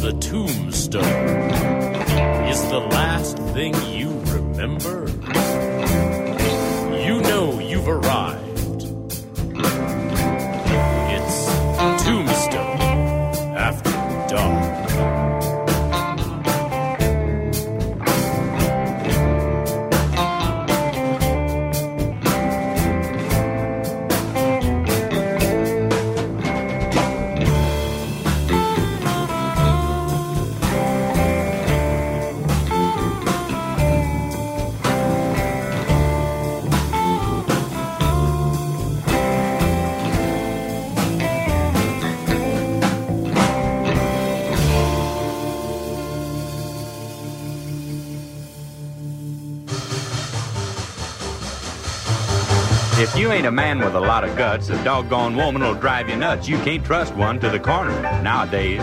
the 0.00 0.12
tombstone 0.12 1.04
is 2.48 2.62
the 2.70 2.78
last 2.78 3.36
thing 3.52 3.74
you 3.92 4.08
remember, 4.32 5.06
you 53.30 53.36
ain't 53.36 53.46
a 53.46 53.52
man 53.52 53.78
with 53.78 53.94
a 53.94 54.00
lot 54.00 54.24
of 54.24 54.36
guts, 54.36 54.70
a 54.70 54.84
doggone 54.84 55.36
woman 55.36 55.62
will 55.62 55.76
drive 55.76 56.08
you 56.08 56.16
nuts. 56.16 56.48
You 56.48 56.58
can't 56.58 56.84
trust 56.84 57.14
one 57.14 57.38
to 57.38 57.48
the 57.48 57.60
corner 57.60 57.92
nowadays. 58.22 58.82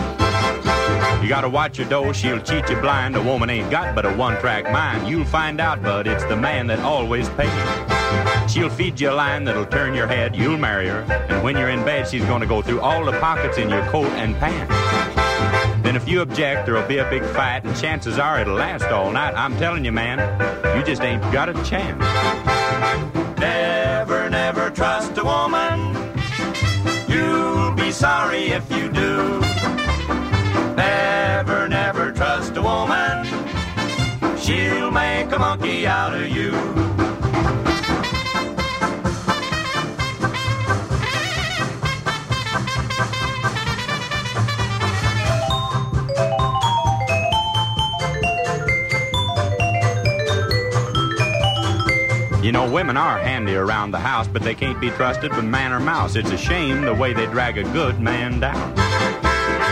You 1.22 1.28
gotta 1.28 1.50
watch 1.50 1.76
your 1.76 1.86
dough, 1.86 2.14
she'll 2.14 2.40
cheat 2.40 2.66
you 2.70 2.80
blind. 2.80 3.14
A 3.14 3.22
woman 3.22 3.50
ain't 3.50 3.70
got 3.70 3.94
but 3.94 4.06
a 4.06 4.14
one-track 4.14 4.72
mind. 4.72 5.06
You'll 5.06 5.26
find 5.26 5.60
out, 5.60 5.82
bud, 5.82 6.06
it's 6.06 6.24
the 6.24 6.36
man 6.36 6.66
that 6.68 6.78
always 6.78 7.28
pays. 7.30 8.50
She'll 8.50 8.70
feed 8.70 8.98
you 8.98 9.10
a 9.10 9.12
line 9.12 9.44
that'll 9.44 9.66
turn 9.66 9.92
your 9.92 10.06
head, 10.06 10.34
you'll 10.34 10.56
marry 10.56 10.88
her. 10.88 11.00
And 11.28 11.42
when 11.44 11.54
you're 11.54 11.68
in 11.68 11.84
bed, 11.84 12.08
she's 12.08 12.24
gonna 12.24 12.46
go 12.46 12.62
through 12.62 12.80
all 12.80 13.04
the 13.04 13.20
pockets 13.20 13.58
in 13.58 13.68
your 13.68 13.84
coat 13.88 14.10
and 14.12 14.34
pants. 14.36 14.74
Then 15.82 15.94
if 15.94 16.08
you 16.08 16.22
object, 16.22 16.64
there'll 16.64 16.88
be 16.88 16.98
a 16.98 17.10
big 17.10 17.22
fight, 17.22 17.64
and 17.64 17.76
chances 17.76 18.18
are 18.18 18.40
it'll 18.40 18.54
last 18.54 18.84
all 18.84 19.12
night. 19.12 19.34
I'm 19.34 19.54
telling 19.58 19.84
you, 19.84 19.92
man, 19.92 20.18
you 20.74 20.82
just 20.84 21.02
ain't 21.02 21.20
got 21.32 21.50
a 21.50 21.64
chance. 21.64 22.02
A 25.18 25.24
woman. 25.24 25.94
You'll 27.08 27.72
be 27.72 27.90
sorry 27.90 28.48
if 28.48 28.70
you 28.70 28.88
do. 28.88 29.40
Never, 30.76 31.68
never 31.68 32.12
trust 32.12 32.56
a 32.56 32.62
woman. 32.62 33.26
She'll 34.38 34.90
make 34.90 35.32
a 35.32 35.38
monkey 35.38 35.86
out 35.86 36.14
of 36.14 36.28
you. 36.28 36.87
You 52.48 52.52
know, 52.52 52.72
women 52.72 52.96
are 52.96 53.18
handy 53.18 53.54
around 53.56 53.90
the 53.90 53.98
house, 53.98 54.26
but 54.26 54.40
they 54.40 54.54
can't 54.54 54.80
be 54.80 54.88
trusted 54.88 55.36
with 55.36 55.44
man 55.44 55.70
or 55.70 55.80
mouse. 55.80 56.16
It's 56.16 56.30
a 56.30 56.38
shame 56.38 56.80
the 56.80 56.94
way 56.94 57.12
they 57.12 57.26
drag 57.26 57.58
a 57.58 57.62
good 57.62 58.00
man 58.00 58.40
down. 58.40 58.72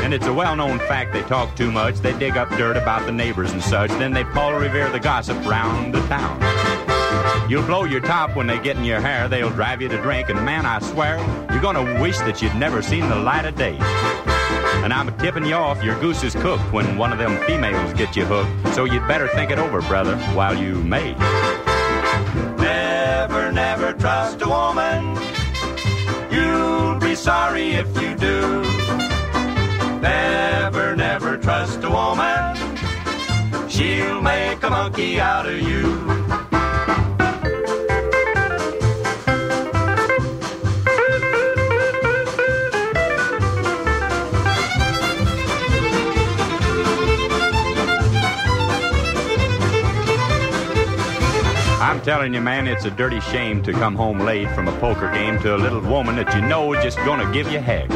And 0.05 0.13
it's 0.13 0.27
a 0.27 0.33
well-known 0.35 0.79
fact 0.81 1.15
they 1.15 1.23
talk 1.23 1.57
too 1.57 1.73
much. 1.73 1.95
They 2.01 2.13
dig 2.19 2.37
up 2.37 2.51
dirt 2.51 2.77
about 2.77 3.07
the 3.07 3.13
neighbors 3.13 3.51
and 3.53 3.63
such. 3.63 3.89
Then 3.93 4.13
they 4.13 4.25
Paul 4.25 4.53
Revere 4.53 4.91
the 4.91 5.01
gossip 5.01 5.43
round 5.47 5.95
the 5.95 6.07
town. 6.07 6.39
You'll 7.49 7.65
blow 7.65 7.85
your 7.85 8.03
top 8.03 8.37
when 8.37 8.47
they 8.47 8.59
get 8.59 8.77
in 8.77 8.85
your 8.85 9.01
hair. 9.01 9.27
They'll 9.27 9.49
drive 9.49 9.81
you 9.81 9.89
to 9.89 9.97
drink, 10.03 10.29
and 10.29 10.45
man, 10.45 10.67
I 10.67 10.81
swear, 10.81 11.17
you're 11.51 11.63
gonna 11.63 11.99
wish 12.03 12.19
that 12.19 12.43
you'd 12.43 12.57
never 12.57 12.83
seen 12.83 13.09
the 13.09 13.17
light 13.17 13.47
of 13.47 13.57
day. 13.57 13.79
And 14.85 14.93
I'm 14.93 15.17
tipping 15.17 15.47
you 15.47 15.55
off, 15.55 15.83
your 15.83 15.99
goose 16.03 16.23
is 16.23 16.35
cooked 16.35 16.71
when 16.75 16.99
one 16.99 17.11
of 17.11 17.19
them 17.19 17.43
females 17.47 17.95
get 17.95 18.15
you 18.17 18.27
hooked. 18.27 18.75
So 18.75 18.85
you'd 18.85 19.09
better 19.09 19.29
think 19.29 19.51
it 19.51 19.59
over, 19.59 19.81
brother, 19.81 20.19
while 20.35 20.55
you 20.55 20.75
may. 20.75 21.15
Never, 23.29 23.51
never 23.51 23.93
trust 23.93 24.41
a 24.43 24.49
woman. 24.49 25.19
You'll 26.31 26.95
be 27.01 27.17
sorry 27.17 27.73
if 27.73 27.89
you 28.01 28.15
do. 28.15 28.63
Never, 30.01 30.95
never 30.95 31.37
trust 31.37 31.83
a 31.83 31.91
woman. 31.91 32.55
She'll 33.69 34.23
make 34.23 34.63
a 34.63 34.71
monkey 34.71 35.19
out 35.19 35.47
of 35.47 35.61
you. 35.61 36.26
Telling 52.07 52.33
you, 52.33 52.41
man, 52.41 52.69
it's 52.69 52.85
a 52.85 52.91
dirty 52.93 53.19
shame 53.19 53.61
to 53.61 53.73
come 53.73 53.97
home 53.97 54.21
late 54.21 54.49
from 54.51 54.69
a 54.69 54.79
poker 54.79 55.11
game 55.11 55.41
to 55.41 55.57
a 55.57 55.59
little 55.59 55.81
woman 55.81 56.15
that 56.15 56.33
you 56.37 56.41
know 56.41 56.73
is 56.73 56.81
just 56.81 56.97
gonna 56.99 57.29
give 57.33 57.51
you 57.51 57.59
heck. 57.59 57.91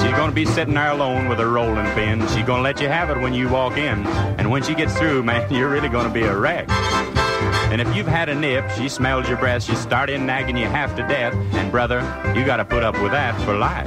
She's 0.00 0.10
gonna 0.10 0.32
be 0.32 0.44
sitting 0.44 0.74
there 0.74 0.90
alone 0.90 1.28
with 1.28 1.38
her 1.38 1.48
rolling 1.48 1.86
pin. 1.92 2.18
She's 2.30 2.44
gonna 2.44 2.64
let 2.64 2.80
you 2.80 2.88
have 2.88 3.10
it 3.10 3.18
when 3.20 3.32
you 3.32 3.48
walk 3.48 3.76
in. 3.76 4.04
And 4.38 4.50
when 4.50 4.64
she 4.64 4.74
gets 4.74 4.98
through, 4.98 5.22
man, 5.30 5.48
you're 5.54 5.68
really 5.68 5.88
gonna 5.88 6.12
be 6.12 6.22
a 6.22 6.36
wreck. 6.36 6.68
And 7.70 7.80
if 7.80 7.94
you've 7.94 8.08
had 8.08 8.28
a 8.28 8.34
nip, 8.34 8.68
she 8.72 8.88
smells 8.88 9.28
your 9.28 9.38
breath, 9.38 9.62
she 9.62 9.76
start 9.76 10.10
in 10.10 10.26
nagging 10.26 10.56
you 10.56 10.66
half 10.66 10.96
to 10.96 11.06
death. 11.06 11.32
And 11.54 11.70
brother, 11.70 12.00
you 12.34 12.44
gotta 12.44 12.64
put 12.64 12.82
up 12.82 13.00
with 13.00 13.12
that 13.12 13.40
for 13.42 13.56
life. 13.56 13.86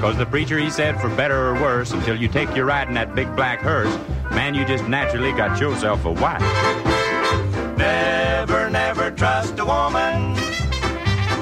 Cause 0.00 0.16
the 0.16 0.26
preacher, 0.26 0.58
he 0.58 0.68
said, 0.68 1.00
for 1.00 1.10
better 1.10 1.50
or 1.50 1.54
worse, 1.54 1.92
until 1.92 2.16
you 2.16 2.26
take 2.26 2.56
your 2.56 2.64
ride 2.64 2.88
in 2.88 2.94
that 2.94 3.14
big 3.14 3.36
black 3.36 3.60
hearse, 3.60 3.96
man, 4.32 4.56
you 4.56 4.64
just 4.64 4.88
naturally 4.88 5.30
got 5.30 5.60
yourself 5.60 6.04
a 6.04 6.10
wife. 6.10 6.89
Never, 7.80 8.68
never 8.68 9.10
trust 9.10 9.58
a 9.58 9.64
woman. 9.64 10.36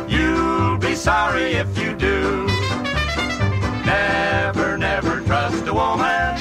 You'll 0.09 0.79
be 0.79 0.95
sorry 0.95 1.53
if 1.55 1.77
you 1.77 1.95
do. 1.97 2.47
Never, 3.85 4.79
never 4.79 5.21
trust 5.23 5.67
a 5.67 5.75
woman. 5.75 6.39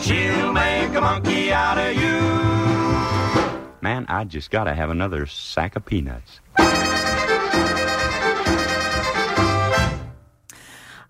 She'll 0.00 0.52
make 0.52 0.94
a 0.94 1.00
monkey 1.00 1.50
out 1.52 1.78
of 1.78 1.96
you. 1.96 2.20
Man, 3.80 4.04
I 4.08 4.24
just 4.24 4.50
gotta 4.50 4.74
have 4.74 4.90
another 4.90 5.26
sack 5.26 5.76
of 5.76 5.86
peanuts. 5.86 6.40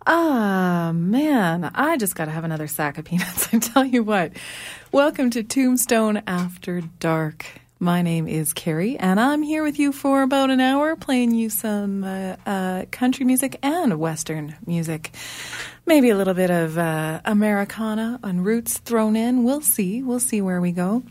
Ah, 0.07 0.93
man, 0.95 1.71
I 1.75 1.97
just 1.97 2.15
got 2.15 2.27
to 2.27 2.31
have 2.31 2.45
another 2.45 2.67
sack 2.67 2.99
of 2.99 3.07
peanuts. 3.07 3.49
I 3.55 3.59
tell 3.59 3.87
you 3.87 4.03
what. 4.03 4.33
Welcome 4.93 5.31
to 5.31 5.43
Tombstone 5.43 6.23
After 6.27 6.83
Dark. 7.01 7.47
My 7.85 8.01
name 8.01 8.27
is 8.27 8.55
Carrie, 8.55 8.97
and 8.97 9.21
I'm 9.21 9.43
here 9.43 9.63
with 9.63 9.79
you 9.79 9.93
for 9.93 10.23
about 10.23 10.49
an 10.49 10.59
hour 10.59 10.97
playing 10.97 11.35
you 11.35 11.51
some 11.51 12.03
uh, 12.03 12.37
uh, 12.47 12.87
country 12.91 13.27
music 13.27 13.59
and 13.63 13.99
Western 13.99 14.57
music. 14.65 15.11
Maybe 15.85 16.09
a 16.09 16.17
little 16.17 16.33
bit 16.33 16.51
of 16.51 16.79
uh, 16.79 17.21
Americana 17.27 18.21
and 18.23 18.43
roots 18.43 18.79
thrown 18.79 19.17
in. 19.17 19.45
We'll 19.45 19.61
see. 19.61 20.03
We'll 20.03 20.19
see 20.19 20.41
where 20.41 20.63
we 20.63 20.73
go. 20.73 21.03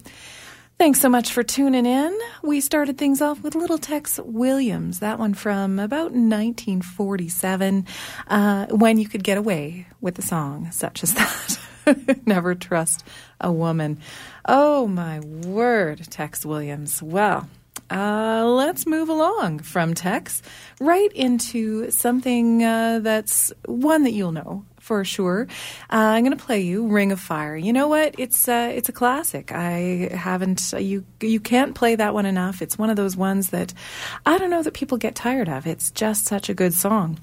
Thanks 0.79 0.99
so 0.99 1.09
much 1.09 1.31
for 1.31 1.43
tuning 1.43 1.85
in. 1.85 2.17
We 2.41 2.59
started 2.59 2.97
things 2.97 3.21
off 3.21 3.43
with 3.43 3.53
Little 3.53 3.77
Tex 3.77 4.19
Williams, 4.25 4.97
that 4.97 5.19
one 5.19 5.35
from 5.35 5.77
about 5.77 6.11
1947, 6.13 7.85
uh, 8.29 8.65
when 8.71 8.97
you 8.97 9.07
could 9.07 9.23
get 9.23 9.37
away 9.37 9.85
with 10.01 10.17
a 10.17 10.23
song 10.23 10.71
such 10.71 11.03
as 11.03 11.13
that. 11.13 11.59
Never 12.25 12.55
trust 12.55 13.05
a 13.39 13.51
woman. 13.51 13.99
Oh 14.45 14.87
my 14.87 15.19
word, 15.19 16.05
Tex 16.09 16.45
Williams. 16.45 17.01
Well, 17.01 17.49
uh, 17.89 18.45
let's 18.45 18.85
move 18.85 19.09
along 19.09 19.59
from 19.59 19.93
Tex 19.93 20.41
right 20.79 21.11
into 21.13 21.91
something 21.91 22.63
uh, 22.63 22.99
that's 22.99 23.51
one 23.65 24.03
that 24.03 24.13
you'll 24.13 24.31
know 24.31 24.65
for 24.83 25.05
sure. 25.05 25.47
Uh, 25.89 25.95
I'm 25.95 26.25
going 26.25 26.37
to 26.37 26.43
play 26.43 26.59
you 26.59 26.87
"Ring 26.87 27.13
of 27.13 27.19
Fire." 27.21 27.55
You 27.55 27.71
know 27.71 27.87
what? 27.87 28.15
It's 28.17 28.49
uh, 28.49 28.69
it's 28.75 28.89
a 28.89 28.91
classic. 28.91 29.51
I 29.53 30.09
haven't 30.11 30.73
you 30.77 31.05
you 31.21 31.39
can't 31.39 31.73
play 31.73 31.95
that 31.95 32.13
one 32.13 32.25
enough. 32.25 32.61
It's 32.61 32.77
one 32.77 32.89
of 32.89 32.97
those 32.97 33.15
ones 33.15 33.51
that 33.51 33.73
I 34.25 34.37
don't 34.37 34.49
know 34.49 34.61
that 34.61 34.73
people 34.73 34.97
get 34.97 35.15
tired 35.15 35.47
of. 35.47 35.65
It's 35.65 35.89
just 35.89 36.25
such 36.25 36.49
a 36.49 36.53
good 36.53 36.73
song. 36.73 37.17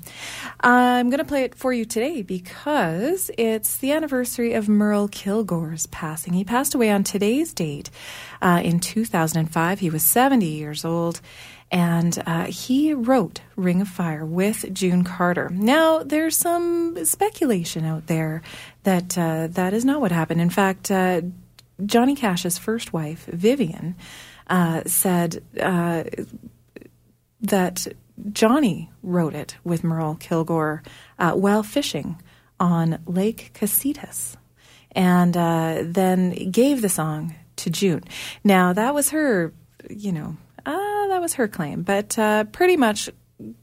I'm 0.61 1.11
going 1.11 1.19
to 1.19 1.25
play 1.25 1.45
it 1.45 1.55
for 1.55 1.73
you 1.73 1.85
today 1.85 2.23
because 2.23 3.31
it's 3.37 3.77
the 3.77 3.93
anniversary 3.93 4.55
of 4.55 4.67
Merle 4.67 5.09
Kilgore's 5.09 5.87
passing. 5.87 6.33
He 6.33 6.45
passed 6.45 6.75
away 6.75 6.91
on 6.91 7.05
today's 7.05 7.53
date 7.53 7.91
uh, 8.41 8.63
in 8.65 8.81
2005. 8.81 9.81
He 9.81 9.91
was 9.91 10.03
70 10.03 10.47
years 10.47 10.85
old. 10.85 11.21
And 11.71 12.21
uh, 12.27 12.47
he 12.47 12.93
wrote 12.93 13.41
Ring 13.55 13.81
of 13.81 13.89
Fire 13.89 14.25
with 14.25 14.73
June 14.73 15.05
Carter. 15.05 15.49
Now, 15.51 16.03
there's 16.03 16.37
some 16.37 17.05
speculation 17.05 17.85
out 17.85 18.09
there 18.09 18.43
that 18.83 19.17
uh, 19.17 19.47
that 19.49 19.73
is 19.73 19.85
not 19.85 20.01
what 20.01 20.11
happened. 20.11 20.41
In 20.41 20.51
fact, 20.51 20.91
uh, 20.91 21.23
Johnny 21.85 22.17
Cash's 22.17 22.59
first 22.59 22.93
wife, 22.93 23.27
Vivian, 23.27 23.95
uh, 24.49 24.83
said 24.87 25.43
uh, 25.61 26.05
that 27.41 27.87
Johnny 28.33 28.91
wrote 29.03 29.35
it 29.35 29.57
with 29.63 29.85
Merle 29.85 30.17
Kilgore 30.17 30.83
uh, 31.19 31.33
while 31.33 31.63
fishing 31.63 32.21
on 32.59 32.99
Lake 33.07 33.53
Casitas 33.55 34.37
and 34.93 35.35
then 35.95 36.51
gave 36.51 36.83
the 36.83 36.89
song 36.89 37.35
to 37.57 37.71
June. 37.71 38.03
Now, 38.43 38.73
that 38.73 38.93
was 38.93 39.11
her, 39.11 39.53
you 39.89 40.13
know, 40.13 40.37
uh, 40.67 41.09
that 41.09 41.21
was 41.21 41.35
her 41.35 41.49
claim, 41.49 41.83
but 41.83 42.19
uh, 42.19 42.45
pretty 42.45 42.77
much 42.77 43.11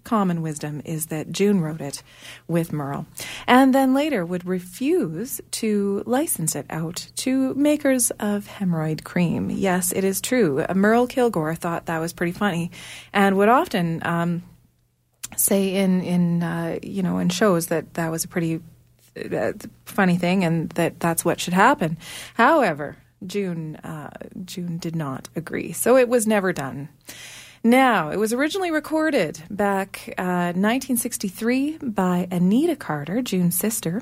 common 0.04 0.42
wisdom 0.42 0.82
is 0.86 1.08
that 1.08 1.32
June 1.32 1.62
wrote 1.62 1.82
it 1.82 2.02
with 2.48 2.74
Merle, 2.74 3.06
and 3.46 3.74
then 3.74 3.94
later 3.94 4.26
would 4.26 4.46
refuse 4.46 5.40
to 5.52 6.04
license 6.06 6.56
it 6.56 6.66
out 6.70 7.08
to 7.18 7.54
makers 7.56 8.12
of 8.20 8.48
hemorrhoid 8.48 9.04
cream. 9.04 9.50
Yes, 9.50 9.92
it 9.92 10.04
is 10.04 10.22
true. 10.22 10.66
Merle 10.74 11.08
Kilgore 11.08 11.56
thought 11.56 11.86
that 11.86 12.00
was 12.00 12.14
pretty 12.14 12.32
funny, 12.32 12.72
and 13.14 13.38
would 13.38 13.50
often 13.50 14.02
um, 14.06 14.44
say 15.36 15.76
in 15.76 16.02
in 16.02 16.44
uh, 16.44 16.80
you 16.82 17.04
know 17.04 17.18
in 17.20 17.30
shows 17.30 17.68
that 17.68 17.94
that 17.96 18.12
was 18.12 18.24
a 18.24 18.28
pretty 18.28 18.62
uh, 19.32 19.54
funny 19.86 20.18
thing, 20.18 20.44
and 20.44 20.70
that 20.72 21.00
that's 21.00 21.24
what 21.26 21.40
should 21.40 21.54
happen. 21.54 21.98
However, 22.36 22.98
June 23.26 23.76
uh, 23.78 24.10
June 24.46 24.78
did 24.78 24.96
not 24.96 25.30
agree, 25.36 25.72
so 25.72 25.98
it 25.98 26.08
was 26.08 26.28
never 26.28 26.54
done. 26.54 26.90
Now, 27.64 28.12
it 28.12 28.18
was 28.18 28.34
originally 28.34 28.72
recorded 28.72 29.42
back 29.50 30.14
uh, 30.18 30.54
1963 30.56 31.80
by 31.80 32.28
Anita 32.32 32.76
Carter, 32.76 33.22
June's 33.22 33.58
sister. 33.58 34.02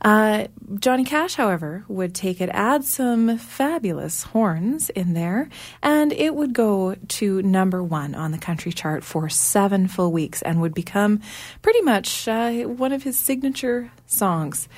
Uh, 0.00 0.46
Johnny 0.80 1.04
Cash, 1.04 1.34
however, 1.34 1.84
would 1.88 2.14
take 2.14 2.40
it, 2.40 2.48
add 2.52 2.84
some 2.84 3.38
fabulous 3.38 4.24
horns 4.24 4.90
in 4.90 5.12
there, 5.12 5.48
and 5.82 6.12
it 6.12 6.34
would 6.34 6.52
go 6.52 6.96
to 7.08 7.42
number 7.42 7.82
one 7.82 8.14
on 8.14 8.32
the 8.32 8.38
country 8.38 8.72
chart 8.72 9.04
for 9.04 9.28
seven 9.28 9.88
full 9.88 10.10
weeks 10.10 10.42
and 10.42 10.60
would 10.60 10.74
become 10.74 11.20
pretty 11.62 11.82
much 11.82 12.26
uh, 12.26 12.62
one 12.62 12.92
of 12.92 13.02
his 13.02 13.18
signature 13.18 13.90
songs. 14.06 14.68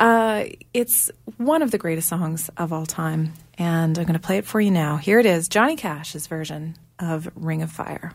Uh, 0.00 0.46
it's 0.72 1.10
one 1.36 1.60
of 1.60 1.70
the 1.72 1.76
greatest 1.76 2.08
songs 2.08 2.48
of 2.56 2.72
all 2.72 2.86
time, 2.86 3.34
and 3.58 3.98
I'm 3.98 4.04
going 4.04 4.14
to 4.14 4.18
play 4.18 4.38
it 4.38 4.46
for 4.46 4.58
you 4.58 4.70
now. 4.70 4.96
Here 4.96 5.20
it 5.20 5.26
is 5.26 5.46
Johnny 5.46 5.76
Cash's 5.76 6.26
version 6.26 6.74
of 6.98 7.30
Ring 7.34 7.60
of 7.60 7.70
Fire. 7.70 8.14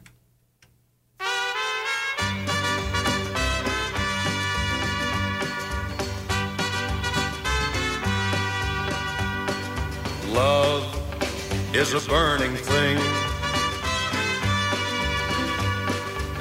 Love 10.30 11.76
is 11.76 11.94
a 11.94 12.10
burning 12.10 12.56
thing, 12.56 12.98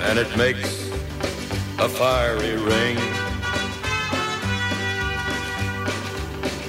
and 0.00 0.18
it 0.18 0.34
makes 0.38 0.88
a 1.78 1.88
fiery 1.90 2.56
ring. 2.56 3.23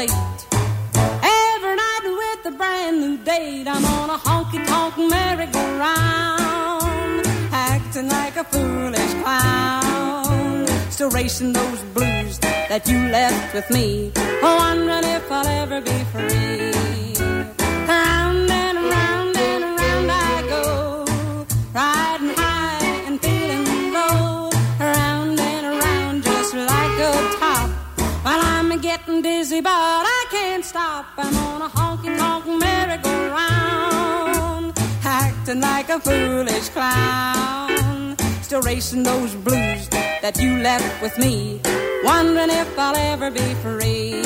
late. 0.00 0.40
Every 1.52 1.74
night 1.84 2.04
with 2.20 2.52
a 2.52 2.54
brand 2.60 2.96
new 3.02 3.16
date. 3.18 3.66
I'm 3.68 3.84
on 3.84 4.08
a 4.16 4.18
honky 4.26 4.60
tonk 4.70 4.94
merry-go-round, 5.12 7.26
acting 7.52 8.08
like 8.08 8.36
a 8.36 8.44
foolish 8.44 9.14
clown. 9.22 10.66
Still 10.90 11.10
racing 11.10 11.52
those 11.52 11.82
blues 11.96 12.38
that 12.70 12.82
you 12.90 12.98
left 13.18 13.54
with 13.54 13.68
me, 13.70 14.12
oh, 14.16 14.56
wondering 14.62 15.04
if 15.18 15.30
I'll 15.30 15.48
ever 15.62 15.80
be 15.80 15.98
free. 16.12 16.79
but 29.62 29.70
I 29.70 30.26
can't 30.30 30.64
stop. 30.64 31.06
I'm 31.18 31.36
on 31.36 31.60
a 31.62 31.68
honky 31.68 32.16
tonk 32.18 32.46
merry-go-round, 32.46 34.72
acting 35.04 35.60
like 35.60 35.90
a 35.90 36.00
foolish 36.00 36.70
clown. 36.70 38.16
Still 38.42 38.62
racing 38.62 39.02
those 39.02 39.34
blues 39.34 39.88
that 40.22 40.38
you 40.40 40.56
left 40.58 41.02
with 41.02 41.18
me, 41.18 41.60
wondering 42.04 42.50
if 42.50 42.78
I'll 42.78 42.96
ever 42.96 43.30
be 43.30 43.54
free. 43.62 44.22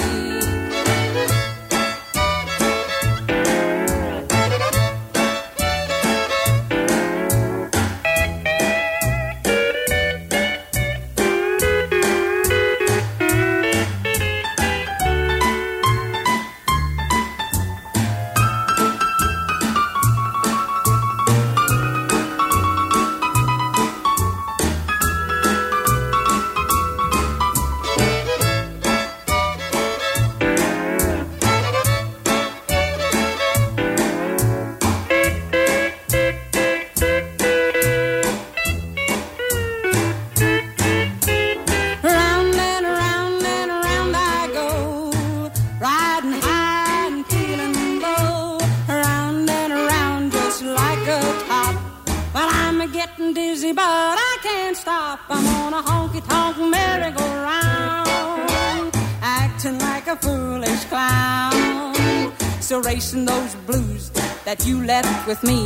with 65.26 65.43
me. 65.43 65.63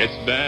It's 0.00 0.16
bad. 0.24 0.47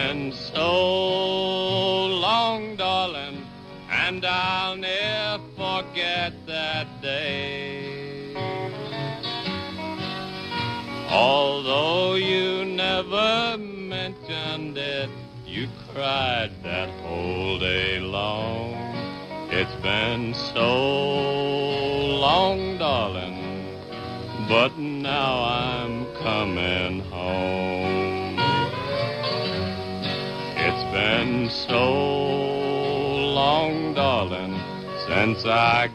I 35.50 35.89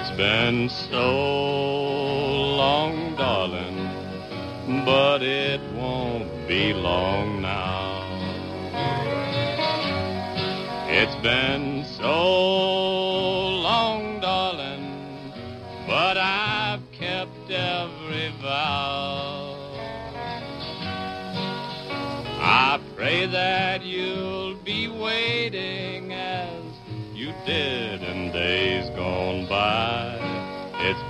It's 0.00 0.12
been 0.12 0.68
so 0.68 1.12
long, 2.56 3.16
darling, 3.16 4.84
but 4.84 5.22
it 5.22 5.60
won't 5.72 6.46
be 6.46 6.72
long 6.72 7.42
now. 7.42 8.06
It's 10.86 11.16
been 11.16 11.84
so 11.84 12.67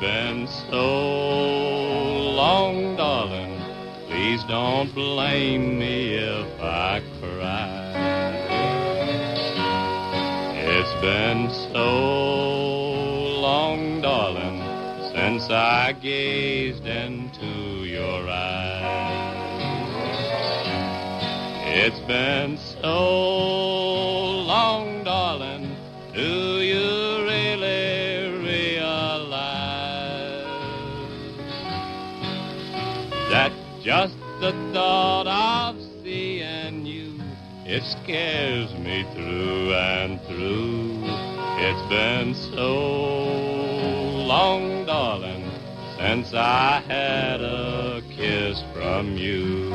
been 0.00 0.46
so 0.70 2.30
long, 2.34 2.96
darling. 2.96 3.60
Please 4.06 4.44
don't 4.44 4.94
blame 4.94 5.78
me 5.78 6.14
if 6.14 6.60
I 6.60 7.02
cry. 7.20 7.88
It's 10.54 10.94
been 11.00 11.50
so 11.72 13.40
long, 13.40 14.00
darling, 14.00 14.60
since 15.12 15.50
I 15.50 15.92
gazed 15.92 16.86
into 16.86 17.84
your 17.84 18.28
eyes. 18.28 18.68
It's 21.80 22.00
been 22.00 22.56
so 22.56 23.37
me 38.08 39.04
through 39.12 39.74
and 39.74 40.18
through. 40.22 41.02
It's 41.60 41.88
been 41.90 42.34
so 42.34 43.24
long, 44.24 44.86
darling, 44.86 45.50
since 45.98 46.32
I 46.32 46.82
had 46.88 47.42
a 47.42 48.02
kiss 48.08 48.62
from 48.72 49.14
you. 49.18 49.70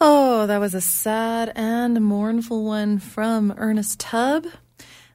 Oh, 0.00 0.46
that 0.46 0.58
was 0.60 0.74
a 0.74 0.80
sad 0.80 1.50
and 1.56 2.00
mournful 2.00 2.62
one 2.64 3.00
from 3.00 3.52
Ernest 3.56 3.98
Tubb. 3.98 4.46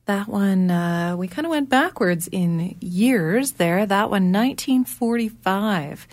That 0.08 0.28
one, 0.28 0.70
uh, 0.70 1.16
we 1.16 1.30
kind 1.30 1.46
of 1.46 1.52
went 1.52 1.70
backwards 1.70 2.28
in 2.34 2.76
years 2.82 3.54
there. 3.54 3.86
That 3.86 4.10
one, 4.10 4.34
1945. 4.34 6.06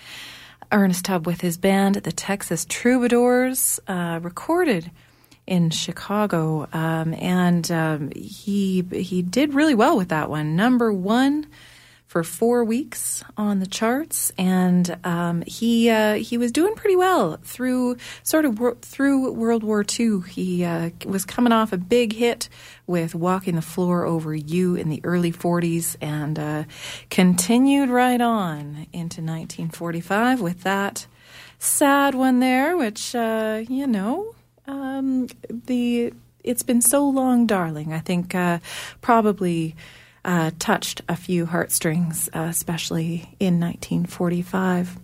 Ernest 0.72 1.04
Tubb 1.04 1.26
with 1.26 1.40
his 1.40 1.58
band, 1.58 1.96
the 1.96 2.12
Texas 2.12 2.64
Troubadours, 2.68 3.80
uh, 3.88 4.20
recorded 4.22 4.90
in 5.46 5.70
Chicago, 5.70 6.68
um, 6.72 7.12
and 7.14 7.70
um, 7.72 8.10
he 8.14 8.84
he 8.92 9.22
did 9.22 9.52
really 9.54 9.74
well 9.74 9.96
with 9.96 10.08
that 10.10 10.30
one. 10.30 10.54
Number 10.54 10.92
one 10.92 11.46
for 12.10 12.24
four 12.24 12.64
weeks 12.64 13.22
on 13.36 13.60
the 13.60 13.68
charts, 13.68 14.32
and 14.36 14.98
um, 15.04 15.44
he 15.46 15.88
uh, 15.88 16.14
he 16.14 16.36
was 16.36 16.50
doing 16.50 16.74
pretty 16.74 16.96
well 16.96 17.38
through 17.44 17.96
sort 18.24 18.44
of 18.44 18.58
wor- 18.58 18.76
through 18.82 19.30
World 19.30 19.62
War 19.62 19.84
II. 19.88 20.22
He 20.28 20.64
uh, 20.64 20.90
was 21.06 21.24
coming 21.24 21.52
off 21.52 21.72
a 21.72 21.76
big 21.76 22.14
hit 22.14 22.48
with 22.84 23.14
"Walking 23.14 23.54
the 23.54 23.62
Floor 23.62 24.04
Over 24.04 24.34
You" 24.34 24.74
in 24.74 24.88
the 24.88 25.00
early 25.04 25.30
'40s, 25.30 25.94
and 26.00 26.36
uh, 26.36 26.64
continued 27.10 27.90
right 27.90 28.20
on 28.20 28.88
into 28.92 29.22
1945 29.22 30.40
with 30.40 30.64
that 30.64 31.06
sad 31.60 32.16
one 32.16 32.40
there, 32.40 32.76
which 32.76 33.14
uh, 33.14 33.62
you 33.68 33.86
know 33.86 34.34
um, 34.66 35.28
the 35.48 36.12
it's 36.42 36.64
been 36.64 36.82
so 36.82 37.08
long, 37.08 37.46
darling. 37.46 37.92
I 37.92 38.00
think 38.00 38.34
uh, 38.34 38.58
probably 39.00 39.76
uh, 40.24 40.50
touched 40.58 41.02
a 41.08 41.16
few 41.16 41.46
heartstrings, 41.46 42.28
uh, 42.34 42.46
especially 42.50 43.34
in 43.38 43.60
1945. 43.60 44.96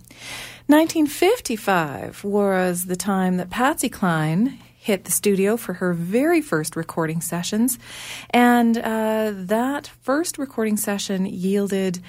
1955 0.67 2.23
was 2.23 2.85
the 2.85 2.95
time 2.95 3.37
that 3.37 3.49
Patsy 3.49 3.89
Cline 3.89 4.59
hit 4.77 5.05
the 5.05 5.11
studio 5.11 5.57
for 5.57 5.73
her 5.73 5.93
very 5.93 6.41
first 6.41 6.75
recording 6.75 7.21
sessions, 7.21 7.77
and 8.29 8.77
uh, 8.77 9.33
that 9.33 9.87
first 10.01 10.37
recording 10.37 10.77
session 10.77 11.25
yielded 11.25 12.01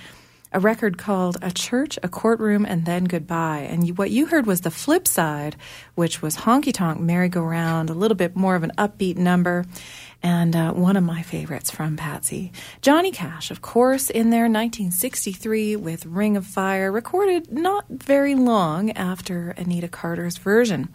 a 0.53 0.61
record 0.61 0.97
called 0.97 1.37
A 1.43 1.51
Church, 1.51 1.99
A 2.03 2.09
Courtroom, 2.09 2.65
and 2.65 2.85
Then 2.85 3.05
Goodbye. 3.05 3.67
And 3.71 3.87
you, 3.87 3.95
what 3.95 4.11
you 4.11 4.27
heard 4.27 4.47
was 4.47 4.63
the 4.63 4.71
flip 4.71 5.07
side, 5.07 5.57
which 5.95 6.23
was 6.23 6.37
Honky 6.37 6.73
Tonk 6.73 7.01
Merry 7.01 7.29
Go 7.29 7.43
Round, 7.43 7.91
a 7.91 7.95
little 7.95 8.17
bit 8.17 8.35
more 8.35 8.55
of 8.55 8.63
an 8.63 8.73
upbeat 8.79 9.17
number 9.17 9.67
and 10.23 10.57
uh, 10.57 10.73
one 10.73 10.97
of 10.97 11.05
my 11.05 11.23
favorites 11.23 11.71
from 11.71 11.97
Patsy. 11.97 12.53
Johnny 12.83 13.11
Cash, 13.11 13.51
of 13.51 13.63
course, 13.63 14.11
in 14.11 14.31
there, 14.31 14.43
1963 14.43 15.77
with 15.77 16.07
Ring 16.07 16.37
of 16.37 16.47
Fire, 16.47 16.91
recorded 16.91 17.53
not 17.53 17.87
very 17.89 18.35
long 18.35 18.91
after 18.93 19.51
Anita 19.51 19.89
Carter's 19.89 20.39
version. 20.39 20.89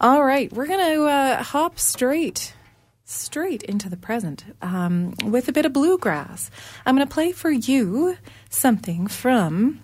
All 0.00 0.24
right, 0.24 0.52
we're 0.52 0.66
going 0.66 0.94
to 0.94 1.04
uh, 1.04 1.42
hop 1.42 1.78
straight. 1.78 2.54
Straight 3.08 3.62
into 3.62 3.88
the 3.88 3.96
present 3.96 4.44
um, 4.60 5.14
with 5.24 5.46
a 5.46 5.52
bit 5.52 5.64
of 5.64 5.72
bluegrass. 5.72 6.50
I'm 6.84 6.96
going 6.96 7.06
to 7.06 7.14
play 7.14 7.30
for 7.30 7.50
you 7.50 8.16
something 8.50 9.06
from 9.06 9.80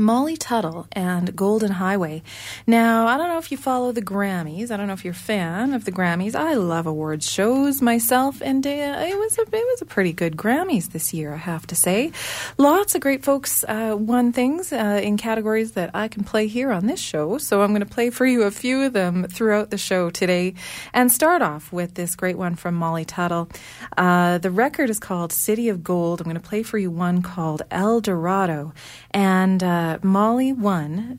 Molly 0.00 0.36
Tuttle 0.36 0.86
and 0.92 1.36
Golden 1.36 1.72
Highway. 1.72 2.22
Now, 2.66 3.06
I 3.06 3.16
don't 3.16 3.28
know 3.28 3.38
if 3.38 3.52
you 3.52 3.58
follow 3.58 3.92
the 3.92 4.02
Grammys. 4.02 4.70
I 4.70 4.76
don't 4.76 4.86
know 4.86 4.94
if 4.94 5.04
you're 5.04 5.12
a 5.12 5.14
fan 5.14 5.74
of 5.74 5.84
the 5.84 5.92
Grammys. 5.92 6.34
I 6.34 6.54
love 6.54 6.86
awards 6.86 7.30
shows 7.30 7.82
myself, 7.82 8.40
and 8.40 8.66
uh, 8.66 8.70
it 8.70 9.18
was 9.18 9.38
a 9.38 9.42
it 9.42 9.52
was 9.52 9.82
a 9.82 9.84
pretty 9.84 10.12
good 10.12 10.36
Grammys 10.36 10.92
this 10.92 11.12
year, 11.12 11.34
I 11.34 11.38
have 11.38 11.66
to 11.68 11.74
say. 11.74 12.12
Lots 12.56 12.94
of 12.94 13.00
great 13.02 13.22
folks 13.22 13.64
uh, 13.64 13.94
won 13.98 14.32
things 14.32 14.72
uh, 14.72 15.00
in 15.02 15.16
categories 15.16 15.72
that 15.72 15.90
I 15.94 16.08
can 16.08 16.24
play 16.24 16.46
here 16.46 16.72
on 16.72 16.86
this 16.86 17.00
show. 17.00 17.38
So 17.38 17.62
I'm 17.62 17.70
going 17.70 17.80
to 17.80 17.86
play 17.86 18.10
for 18.10 18.26
you 18.26 18.44
a 18.44 18.50
few 18.50 18.82
of 18.82 18.92
them 18.94 19.24
throughout 19.24 19.70
the 19.70 19.78
show 19.78 20.10
today, 20.10 20.54
and 20.94 21.12
start 21.12 21.42
off 21.42 21.72
with 21.72 21.94
this 21.94 22.16
great 22.16 22.38
one 22.38 22.56
from 22.56 22.74
Molly 22.74 23.04
Tuttle. 23.04 23.48
Uh, 23.96 24.38
the 24.38 24.50
record 24.50 24.88
is 24.88 24.98
called 24.98 25.32
City 25.32 25.68
of 25.68 25.84
Gold. 25.84 26.20
I'm 26.20 26.24
going 26.24 26.34
to 26.34 26.48
play 26.48 26.62
for 26.62 26.78
you 26.78 26.90
one 26.90 27.20
called 27.22 27.62
El 27.70 28.00
Dorado, 28.00 28.72
and 29.10 29.62
uh, 29.62 29.98
Molly 30.02 30.52
won 30.52 31.18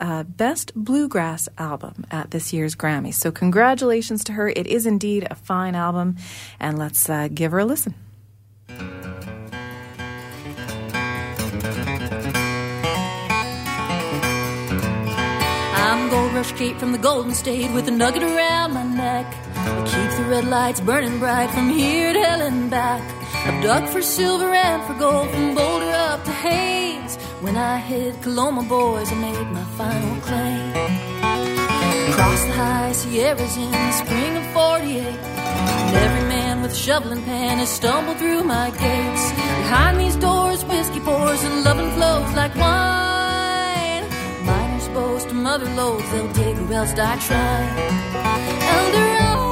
uh, 0.00 0.24
Best 0.24 0.74
Bluegrass 0.74 1.48
Album 1.58 2.04
at 2.10 2.32
this 2.32 2.52
year's 2.52 2.74
Grammy. 2.74 3.14
So, 3.14 3.30
congratulations 3.30 4.24
to 4.24 4.32
her. 4.32 4.48
It 4.48 4.66
is 4.66 4.84
indeed 4.84 5.26
a 5.30 5.34
fine 5.34 5.74
album, 5.74 6.16
and 6.58 6.78
let's 6.78 7.08
uh, 7.08 7.28
give 7.32 7.52
her 7.52 7.60
a 7.60 7.64
listen. 7.64 7.94
I'm 15.74 16.10
Gold 16.10 16.32
Rush 16.32 16.52
Kate 16.52 16.76
from 16.78 16.92
the 16.92 16.98
Golden 16.98 17.32
State 17.32 17.70
with 17.72 17.86
a 17.88 17.92
nugget 17.92 18.24
around 18.24 18.74
my 18.74 18.82
neck. 18.82 19.26
I 19.54 19.84
keep 19.84 20.16
the 20.18 20.24
red 20.28 20.46
lights 20.46 20.80
burning 20.80 21.18
bright 21.18 21.50
from 21.50 21.70
here 21.70 22.12
to 22.12 22.20
hell 22.20 22.42
and 22.42 22.68
back. 22.70 23.02
I've 23.46 23.62
dug 23.62 23.88
for 23.88 24.02
silver 24.02 24.52
and 24.52 24.82
for 24.84 24.94
gold 24.94 25.30
from 25.30 25.54
Boulder 25.54 25.90
up 25.90 26.24
to 26.24 26.30
Haines. 26.30 26.91
When 27.42 27.56
I 27.56 27.78
hit 27.78 28.22
Coloma, 28.22 28.62
boys, 28.62 29.10
I 29.10 29.16
made 29.16 29.50
my 29.50 29.64
final 29.76 30.20
claim. 30.20 30.70
Across 32.10 32.44
the 32.44 32.52
high 32.52 32.92
Sierras 32.92 33.56
in 33.56 33.68
the 33.68 33.92
spring 33.92 34.36
of 34.36 34.46
48. 34.52 35.02
And 35.02 35.96
every 35.96 36.28
man 36.28 36.62
with 36.62 36.72
shovel 36.72 37.10
and 37.10 37.24
pan 37.24 37.58
has 37.58 37.68
stumbled 37.68 38.18
through 38.18 38.44
my 38.44 38.70
gates. 38.70 39.24
Behind 39.62 39.98
these 39.98 40.14
doors, 40.14 40.64
whiskey 40.66 41.00
pours 41.00 41.42
and 41.42 41.64
loving 41.64 41.90
flows 41.96 42.32
like 42.36 42.54
wine. 42.54 44.04
Miners 44.46 44.88
boast 44.90 45.28
to 45.30 45.34
mother 45.34 45.68
loads, 45.74 46.08
they'll 46.12 46.32
dig 46.32 46.56
or 46.60 46.72
else 46.72 46.92
die 46.92 47.18
trying. 47.26 47.76
Eldorado. 48.76 49.12
Oh, 49.34 49.51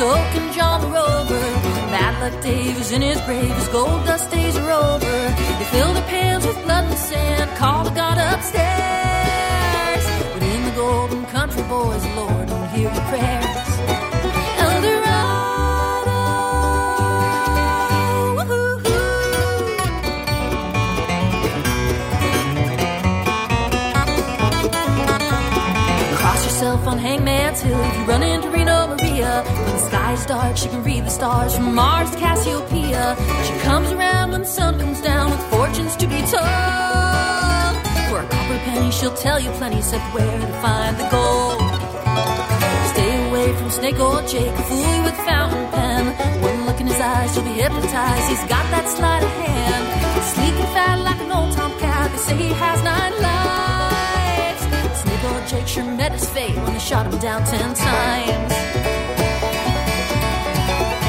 so 0.00 0.14
can 0.32 0.50
John 0.54 0.80
the 0.80 0.86
Rover. 0.86 1.44
Bad 1.92 2.14
Luck 2.22 2.42
Dave 2.42 2.76
is 2.80 2.90
in 2.90 3.02
his 3.02 3.20
grave, 3.26 3.54
his 3.54 3.68
gold 3.68 4.02
dust 4.06 4.30
days 4.30 4.56
are 4.56 4.70
over. 4.70 5.16
They 5.58 5.66
fill 5.74 5.92
their 5.92 6.08
pans 6.14 6.46
with 6.46 6.56
blood 6.64 6.84
and 6.84 6.98
sand, 6.98 7.50
call 7.58 7.84
the 7.84 7.90
God 7.90 8.16
upstairs. 8.16 10.04
But 10.32 10.42
in 10.42 10.60
the 10.64 10.74
golden 10.74 11.26
country, 11.26 11.62
boys, 11.64 12.02
the 12.02 12.12
Lord 12.16 12.48
don't 12.48 12.68
hear 12.70 12.88
your 12.88 13.04
prayers. 13.12 13.70
Cross 26.20 26.44
yourself 26.46 26.86
on 26.86 26.96
Hangman's 26.96 27.60
Hill. 27.60 27.84
If 27.84 27.98
you 27.98 28.04
run 28.04 28.22
into 28.22 28.48
Reno 28.48 28.86
Maria, 28.86 29.44
sky's 30.20 30.26
dark, 30.26 30.56
she 30.56 30.68
can 30.68 30.82
read 30.82 31.04
the 31.04 31.10
stars 31.10 31.54
from 31.54 31.74
Mars 31.74 32.10
to 32.10 32.18
Cassiopeia. 32.18 33.16
She 33.44 33.52
comes 33.60 33.90
around 33.90 34.32
when 34.32 34.40
the 34.40 34.46
sun 34.46 34.78
comes 34.78 35.00
down 35.00 35.30
with 35.30 35.40
fortunes 35.50 35.96
to 35.96 36.06
be 36.06 36.20
told. 36.22 37.74
For 38.08 38.20
a 38.20 38.28
copper 38.28 38.58
penny, 38.64 38.90
she'll 38.90 39.14
tell 39.14 39.40
you 39.40 39.50
plenty, 39.52 39.78
except 39.78 40.04
where 40.14 40.38
to 40.40 40.46
find 40.60 40.96
the 40.96 41.08
gold. 41.10 41.60
Stay 42.92 43.28
away 43.28 43.54
from 43.56 43.70
Snake 43.70 43.98
Oil 43.98 44.26
Jake, 44.26 44.54
fool 44.66 44.94
you 44.94 45.02
with 45.02 45.16
fountain 45.28 45.70
pen. 45.70 46.06
One 46.42 46.66
look 46.66 46.80
in 46.80 46.86
his 46.86 47.00
eyes, 47.00 47.34
you'll 47.36 47.44
be 47.44 47.52
hypnotized. 47.52 48.28
He's 48.28 48.44
got 48.48 48.66
that 48.74 48.88
sleight 48.88 49.22
of 49.22 49.30
hand. 49.30 49.84
Sleek 50.32 50.54
and 50.54 50.68
fat 50.74 50.98
like 51.00 51.20
an 51.20 51.32
old 51.32 51.52
tomcat. 51.52 52.10
They 52.12 52.18
say 52.18 52.36
he 52.36 52.52
has 52.64 52.82
nine 52.82 53.14
lives. 53.22 54.62
Snake 55.00 55.24
Oil 55.24 55.46
Jake 55.46 55.68
sure 55.68 55.84
met 55.84 56.12
his 56.12 56.28
fate 56.28 56.56
when 56.56 56.72
they 56.72 56.78
shot 56.78 57.06
him 57.06 57.18
down 57.18 57.44
ten 57.44 57.74
times. 57.74 58.79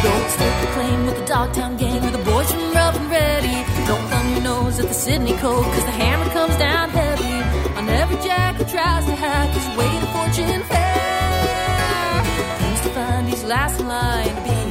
Don't 0.03 0.29
stake 0.31 0.61
the 0.61 0.67
claim 0.73 1.05
with 1.05 1.17
the 1.19 1.25
Dogtown 1.25 1.77
gang 1.77 2.03
or 2.03 2.09
the 2.09 2.23
boys 2.23 2.51
from 2.51 2.71
Rough 2.73 2.95
and 2.95 3.11
Ready. 3.11 3.57
Don't 3.85 4.07
thumb 4.09 4.31
your 4.31 4.41
nose 4.41 4.79
at 4.79 4.87
the 4.87 4.93
Sydney 4.95 5.33
Code, 5.37 5.63
cause 5.63 5.85
the 5.85 5.91
hammer 5.91 6.27
comes 6.31 6.55
down 6.57 6.89
heavy 6.89 7.37
on 7.77 7.87
every 7.87 8.17
jack 8.17 8.55
who 8.55 8.63
tries 8.65 9.05
to 9.05 9.11
hack 9.11 9.49
his 9.49 9.67
way 9.77 9.91
to 9.99 10.07
fortune 10.15 10.63
fair. 10.63 12.23
Tends 12.59 12.81
to 12.81 12.89
find 12.89 13.29
he's 13.29 13.43
last 13.43 13.79
in 13.79 13.87
line 13.87 14.35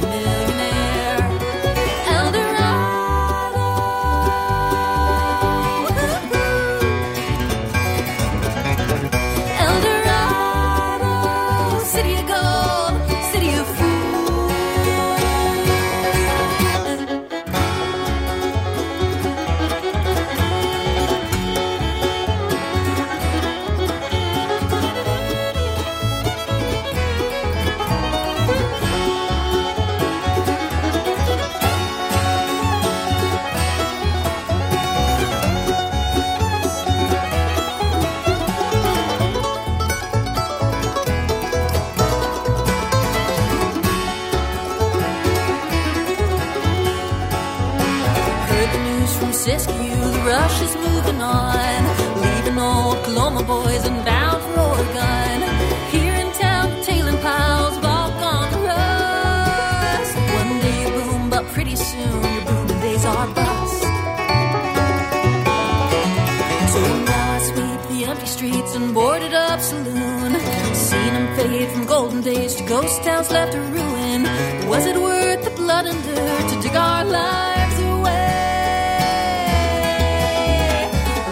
golden 71.91 72.21
days 72.21 72.55
to 72.55 72.63
ghost 72.67 73.03
towns 73.03 73.29
left 73.29 73.51
to 73.51 73.59
ruin. 73.59 74.23
Was 74.69 74.85
it 74.85 74.95
worth 74.95 75.43
the 75.43 75.49
blood 75.61 75.85
and 75.85 76.01
dirt 76.05 76.49
to 76.51 76.55
dig 76.61 76.73
our 76.73 77.03
lives 77.03 77.79
away? 77.79 78.31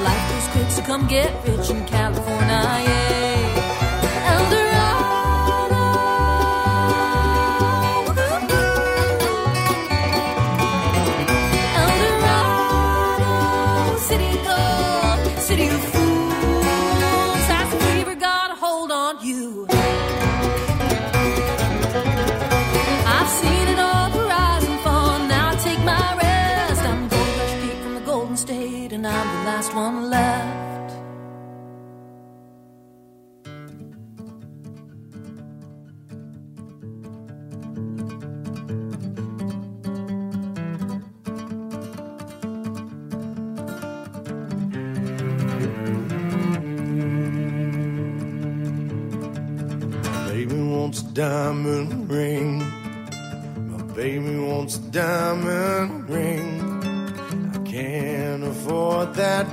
Life 0.08 0.26
was 0.36 0.48
quick, 0.52 0.70
so 0.70 0.82
come 0.82 1.08
get 1.08 1.32
rich 1.48 1.70
in 1.70 1.86
California. 1.86 2.62
Yeah. 2.88 2.99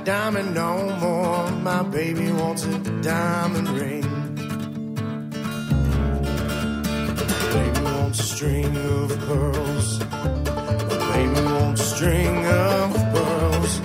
diamond 0.07 0.53
no 0.55 0.89
more. 1.01 1.51
My 1.51 1.83
baby 1.83 2.31
wants 2.31 2.63
a 2.63 2.79
diamond 3.01 3.67
ring. 3.67 4.07
Baby 7.51 7.81
wants 7.83 8.19
a 8.21 8.23
string 8.23 8.77
of 8.77 9.19
pearls. 9.27 9.99
Baby 11.11 11.41
wants 11.55 11.81
a 11.81 11.95
string 11.95 12.45
of 12.45 12.93
pearls. 13.15 13.79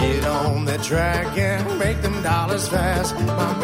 Get 0.00 0.26
on 0.26 0.64
that 0.64 0.82
track 0.82 1.38
and 1.38 1.78
make 1.78 2.02
them 2.02 2.20
dollars 2.24 2.66
fast. 2.66 3.14
My 3.20 3.59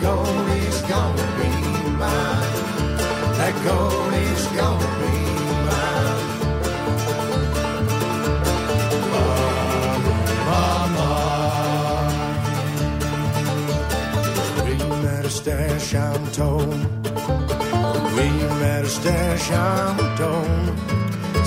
gold 0.00 0.48
is 0.66 0.80
gonna 0.82 1.26
be 1.38 1.50
mine. 2.02 2.54
That 3.38 3.54
gold 3.64 4.14
is 4.14 4.46
gonna 4.58 4.90
be 5.00 5.16
mine. 5.68 6.20
Mama, 10.48 11.12
green 14.56 14.88
mustache, 15.02 15.94
I'm 15.94 16.24
told. 16.32 16.80
Green 18.14 18.48
mustache, 18.60 19.50
I'm 19.52 19.98
told. 20.16 20.66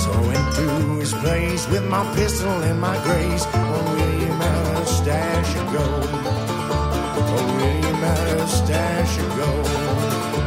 So 0.00 0.12
I 0.12 0.20
went 0.30 0.48
to 0.56 0.66
his 1.00 1.12
place 1.14 1.68
with 1.68 1.84
my 1.88 2.04
pistol 2.14 2.56
and 2.62 2.80
my 2.80 2.96
grace. 3.02 3.46
On 3.46 3.84
William 3.96 4.38
Mustache 4.38 5.56
and 5.56 5.72
gold 5.76 6.13
must 8.36 8.70
I 8.70 9.04
go. 9.36 10.43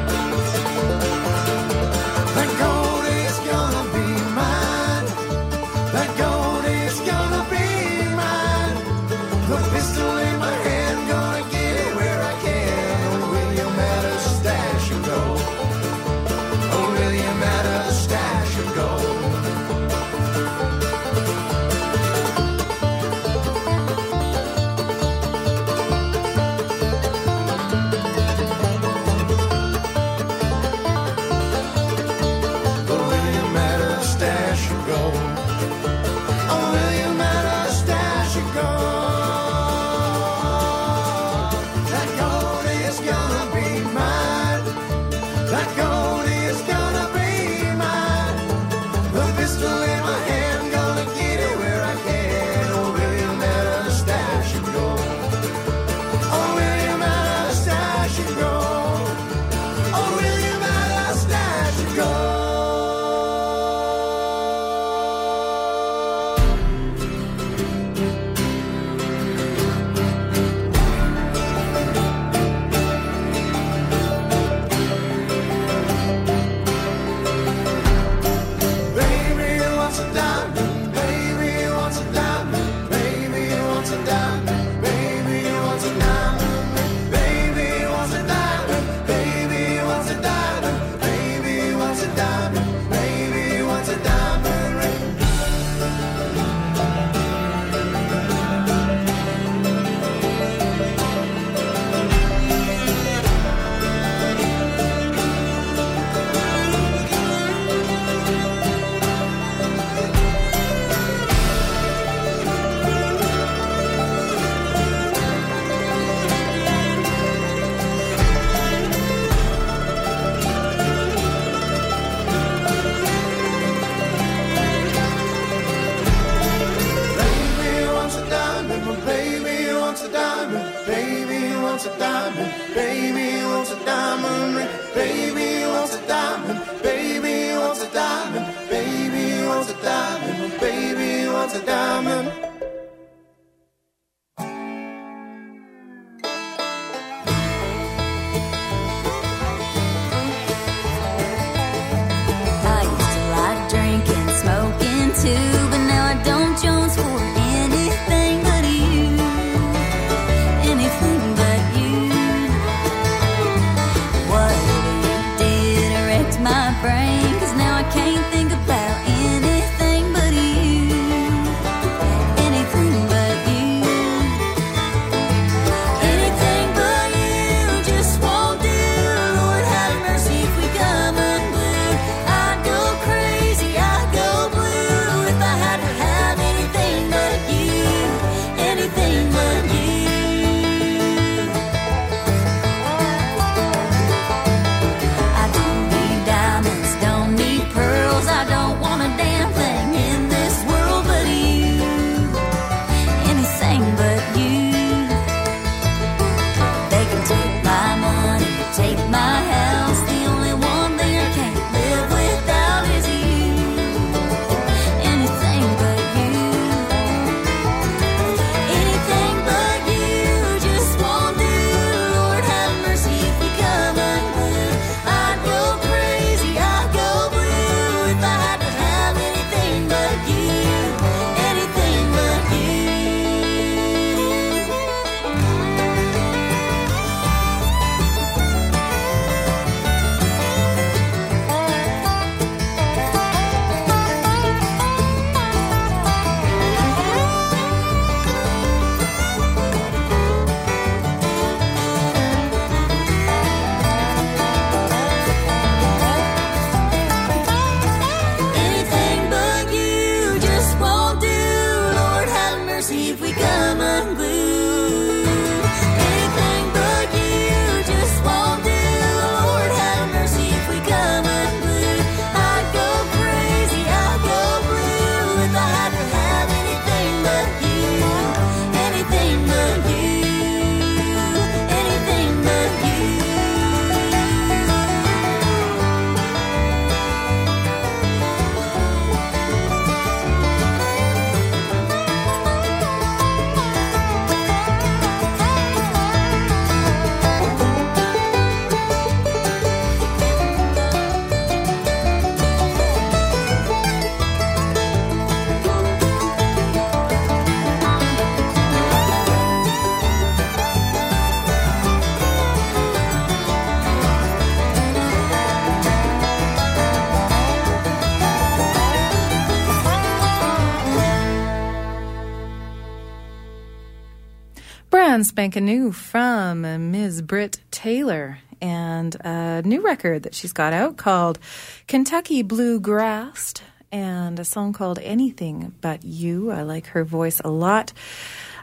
Brand 325.17 325.25
spanking 325.25 325.65
new 325.65 325.91
from 325.91 326.61
Ms. 326.91 327.23
Brit 327.23 327.59
Taylor 327.71 328.37
and 328.61 329.15
a 329.21 329.63
new 329.63 329.81
record 329.81 330.21
that 330.21 330.35
she's 330.35 330.53
got 330.53 330.73
out 330.73 330.97
called 330.97 331.39
Kentucky 331.87 332.43
Bluegrass 332.43 333.55
and 333.91 334.39
a 334.39 334.45
song 334.45 334.73
called 334.73 334.99
Anything 334.99 335.73
But 335.81 336.03
You. 336.03 336.51
I 336.51 336.61
like 336.61 336.85
her 336.87 337.03
voice 337.03 337.41
a 337.43 337.49
lot. 337.49 337.93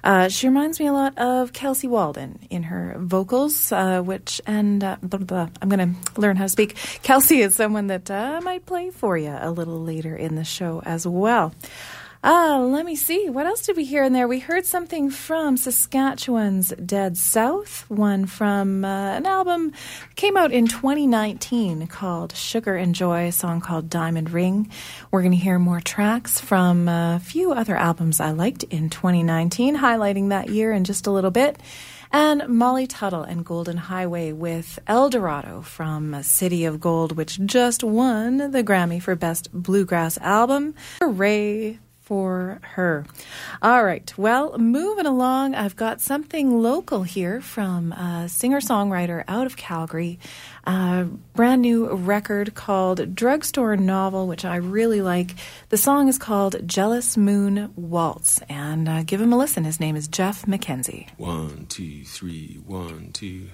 Uh, 0.04 0.28
she 0.28 0.46
reminds 0.46 0.78
me 0.78 0.86
a 0.86 0.92
lot 0.92 1.18
of 1.18 1.52
Kelsey 1.52 1.88
Waldon 1.88 2.38
in 2.50 2.62
her 2.64 2.94
vocals, 2.98 3.72
uh, 3.72 4.02
which, 4.02 4.40
and 4.46 4.84
uh, 4.84 4.96
blah, 5.02 5.18
blah, 5.18 5.46
blah. 5.46 5.48
I'm 5.60 5.68
going 5.68 5.94
to 5.94 6.20
learn 6.20 6.36
how 6.36 6.44
to 6.44 6.48
speak. 6.48 6.76
Kelsey 7.02 7.40
is 7.40 7.56
someone 7.56 7.88
that 7.88 8.10
uh, 8.12 8.14
I 8.36 8.40
might 8.40 8.64
play 8.64 8.90
for 8.90 9.18
you 9.18 9.36
a 9.36 9.50
little 9.50 9.82
later 9.82 10.14
in 10.14 10.36
the 10.36 10.44
show 10.44 10.82
as 10.84 11.04
well. 11.04 11.52
Uh, 12.24 12.58
let 12.58 12.87
me 12.87 12.96
see. 12.96 13.28
What 13.28 13.44
else 13.44 13.66
did 13.66 13.76
we 13.76 13.84
hear 13.84 14.02
in 14.02 14.14
there? 14.14 14.26
We 14.26 14.38
heard 14.38 14.64
something 14.64 15.10
from 15.10 15.58
Saskatchewan's 15.58 16.72
Dead 16.82 17.18
South, 17.18 17.84
one 17.88 18.24
from 18.24 18.82
uh, 18.82 19.16
an 19.18 19.26
album 19.26 19.72
came 20.16 20.34
out 20.34 20.50
in 20.50 20.66
2019 20.66 21.87
called 21.87 22.34
Sugar 22.34 22.76
and 22.76 22.94
Joy, 22.94 23.26
a 23.26 23.32
song 23.32 23.60
called 23.60 23.90
Diamond 23.90 24.30
Ring. 24.30 24.70
We're 25.10 25.20
going 25.20 25.32
to 25.32 25.37
hear 25.37 25.58
more 25.58 25.82
tracks 25.82 26.40
from 26.40 26.88
a 26.88 27.20
few 27.22 27.52
other 27.52 27.76
albums 27.76 28.20
I 28.20 28.30
liked 28.30 28.62
in 28.62 28.88
2019, 28.88 29.76
highlighting 29.76 30.30
that 30.30 30.48
year 30.48 30.72
in 30.72 30.84
just 30.84 31.06
a 31.06 31.10
little 31.10 31.30
bit. 31.30 31.60
And 32.10 32.48
Molly 32.48 32.87
Tuttle 32.87 33.24
and 33.24 33.44
Golden 33.44 33.76
Highway 33.76 34.32
with 34.32 34.78
El 34.87 35.10
Dorado 35.10 35.60
from 35.60 36.22
City 36.22 36.64
of 36.64 36.80
Gold, 36.80 37.18
which 37.18 37.38
just 37.44 37.84
won 37.84 38.50
the 38.50 38.64
Grammy 38.64 39.02
for 39.02 39.14
Best 39.14 39.52
Bluegrass 39.52 40.16
Album. 40.16 40.74
Hooray! 41.02 41.80
For 42.04 42.60
her. 42.74 43.06
All 43.62 43.82
right. 43.82 44.12
Well, 44.18 44.58
moving 44.58 45.06
along, 45.06 45.54
I've 45.54 45.74
got 45.74 46.02
something 46.02 46.60
local 46.60 47.02
here 47.02 47.40
from 47.40 47.92
a 47.92 48.28
singer 48.28 48.60
songwriter 48.60 49.24
out 49.26 49.46
of 49.46 49.56
Calgary. 49.56 50.18
A 50.66 51.06
brand 51.34 51.62
new 51.62 51.94
record 51.94 52.54
called 52.54 53.14
Drugstore 53.14 53.76
Novel, 53.76 54.26
which 54.26 54.44
I 54.44 54.56
really 54.56 55.00
like. 55.00 55.34
The 55.70 55.78
song 55.78 56.08
is 56.08 56.18
called 56.18 56.68
Jealous 56.68 57.16
Moon 57.16 57.72
Waltz. 57.74 58.38
And 58.50 58.86
uh, 58.86 59.02
give 59.04 59.22
him 59.22 59.32
a 59.32 59.38
listen. 59.38 59.64
His 59.64 59.80
name 59.80 59.96
is 59.96 60.06
Geoff 60.06 60.44
McKenzie. 60.44 61.08
One, 61.16 61.64
two, 61.70 62.04
three, 62.04 62.60
one, 62.66 63.12
two. 63.12 63.48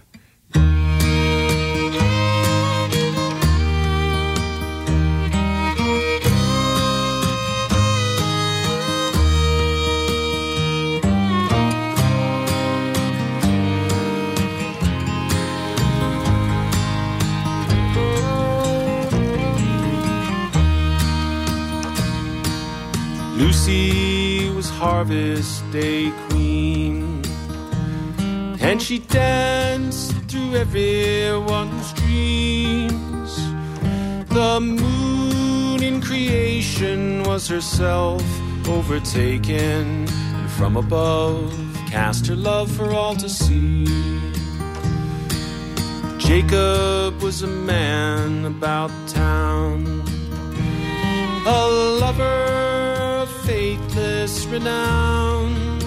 Lucy 23.60 24.48
was 24.56 24.70
harvest 24.70 25.70
day 25.70 26.10
queen. 26.30 27.22
And 28.58 28.80
she 28.80 29.00
danced 29.00 30.14
through 30.28 30.54
everyone's 30.54 31.92
dreams. 31.92 33.36
The 34.30 34.60
moon 34.60 35.82
in 35.82 36.00
creation 36.00 37.22
was 37.24 37.48
herself 37.48 38.24
overtaken, 38.66 40.08
and 40.08 40.50
from 40.52 40.78
above 40.78 41.52
cast 41.86 42.28
her 42.28 42.36
love 42.36 42.70
for 42.70 42.94
all 42.94 43.14
to 43.16 43.28
see. 43.28 43.84
Jacob 46.16 47.20
was 47.20 47.42
a 47.42 47.46
man 47.46 48.46
about 48.46 48.90
town, 49.06 50.02
a 51.46 51.68
lover 52.00 52.69
of 53.96 54.46
renown. 54.46 55.78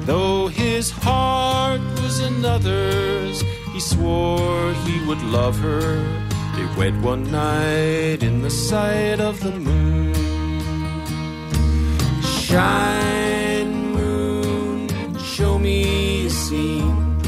Though 0.00 0.48
his 0.48 0.90
heart 0.90 1.80
was 2.02 2.20
another's, 2.20 3.42
he 3.72 3.80
swore 3.80 4.72
he 4.86 5.04
would 5.06 5.22
love 5.22 5.58
her. 5.58 5.96
They 6.54 6.66
wed 6.78 7.02
one 7.02 7.30
night 7.30 8.22
in 8.22 8.42
the 8.42 8.50
sight 8.50 9.20
of 9.20 9.40
the 9.42 9.52
moon. 9.52 10.14
Shine, 12.22 13.92
moon, 13.92 14.88
show 15.18 15.58
me 15.58 16.26
a 16.26 16.30
scene. 16.30 17.18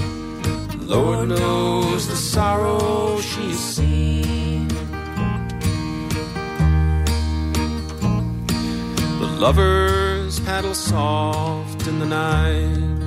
Lord 0.86 1.28
knows 1.28 2.08
the 2.08 2.16
sorrow 2.16 3.20
she's 3.20 3.58
seen. 3.58 4.47
Lovers 9.38 10.40
paddle 10.40 10.74
soft 10.74 11.86
in 11.86 12.00
the 12.00 12.06
night. 12.06 12.98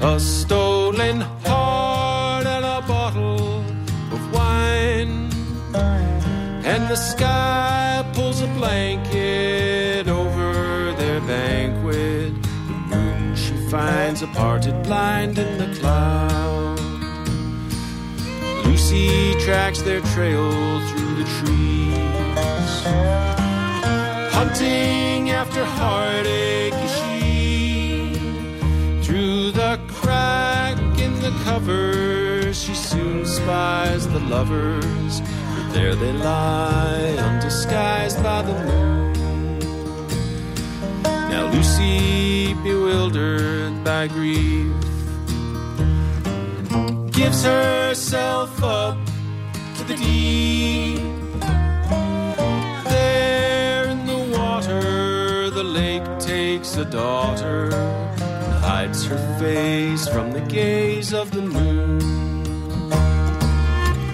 A 0.00 0.20
stolen 0.20 1.20
heart 1.44 2.46
and 2.46 2.64
a 2.64 2.86
bottle 2.86 3.58
of 4.14 4.32
wine. 4.32 5.28
And 6.64 6.88
the 6.88 6.96
sky 6.96 8.04
pulls 8.14 8.42
a 8.42 8.46
blanket 8.58 10.08
over 10.08 10.92
their 10.92 11.20
banquet. 11.22 12.32
The 12.68 12.78
moon 12.90 13.34
she 13.34 13.54
finds 13.68 14.22
a 14.22 14.28
parted 14.28 14.80
blind 14.84 15.36
in 15.38 15.58
the 15.58 15.74
cloud. 15.80 16.78
Lucy 18.64 19.34
tracks 19.40 19.82
their 19.82 20.00
trail 20.14 20.80
through 20.88 21.14
the 21.16 21.24
trees. 21.40 22.15
Hunting 24.58 25.28
after 25.32 25.62
heartache 25.62 26.72
is 26.72 26.92
she. 26.96 28.14
Through 29.02 29.50
the 29.50 29.78
crack 29.86 30.78
in 30.98 31.12
the 31.20 31.30
covers, 31.44 32.62
she 32.62 32.74
soon 32.74 33.26
spies 33.26 34.08
the 34.08 34.18
lovers. 34.18 35.20
But 35.20 35.74
there 35.74 35.94
they 35.94 36.10
lie, 36.10 37.16
undisguised 37.18 38.22
by 38.22 38.40
the 38.40 38.54
moon. 38.64 39.12
Now 41.02 41.52
Lucy, 41.52 42.54
bewildered 42.54 43.84
by 43.84 44.08
grief, 44.08 44.72
gives 47.12 47.44
herself 47.44 48.62
up 48.62 48.96
to 49.76 49.84
the 49.84 49.96
deep. 49.96 51.15
Takes 56.56 56.76
a 56.78 56.84
daughter 56.86 57.64
and 57.74 58.52
hides 58.64 59.04
her 59.04 59.18
face 59.38 60.08
from 60.08 60.32
the 60.32 60.40
gaze 60.40 61.12
of 61.12 61.30
the 61.30 61.42
moon. 61.42 62.00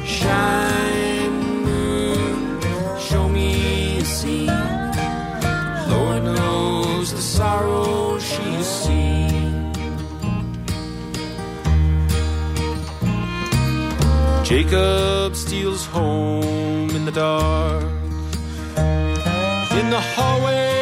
Shine, 0.05 1.37
moon, 1.63 2.61
show 2.99 3.29
me 3.29 3.99
a 3.99 4.05
scene. 4.05 4.63
Lord 5.93 6.25
knows 6.25 7.13
the 7.13 7.23
sorrow 7.23 8.19
she's 8.19 8.67
seen. 8.67 9.73
Jacob 14.43 15.37
steals 15.37 15.87
home 15.87 16.91
in 16.91 17.05
the 17.05 17.13
dark. 17.13 17.85
In 19.79 19.91
the 19.91 20.03
hallway, 20.15 20.82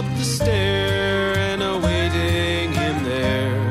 up 0.00 0.16
the 0.16 0.24
stair, 0.24 1.36
and 1.36 1.62
awaiting 1.62 2.72
him 2.72 3.04
there, 3.04 3.70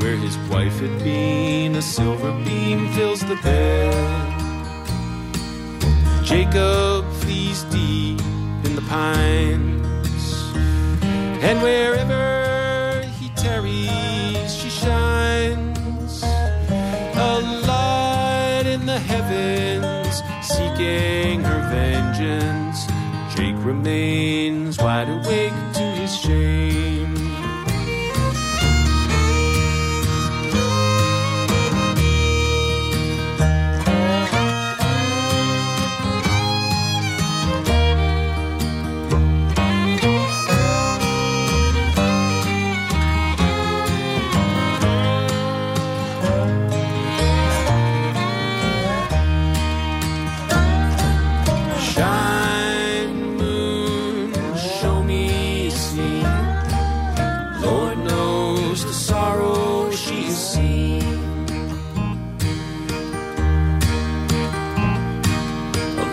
where 0.00 0.16
his 0.16 0.36
wife 0.50 0.78
had 0.78 1.02
been, 1.02 1.74
a 1.76 1.80
silver 1.80 2.32
beam 2.44 2.92
fills 2.92 3.20
the 3.20 3.36
bed. 3.36 3.94
Jacob 6.22 7.10
flees 7.22 7.62
deep 7.76 8.20
in 8.66 8.76
the 8.76 8.84
pines, 8.90 10.34
and 11.48 11.62
wherever 11.62 13.00
he 13.18 13.30
tarries, 13.30 14.54
she 14.54 14.68
shines. 14.68 16.22
A 17.16 17.40
light 17.70 18.66
in 18.66 18.84
the 18.84 18.98
heavens, 18.98 20.22
seeking 20.42 21.40
her 21.42 21.60
vengeance. 21.72 22.86
Jake 23.34 23.64
remains 23.64 24.76
wide 24.76 25.08
awake 25.08 25.69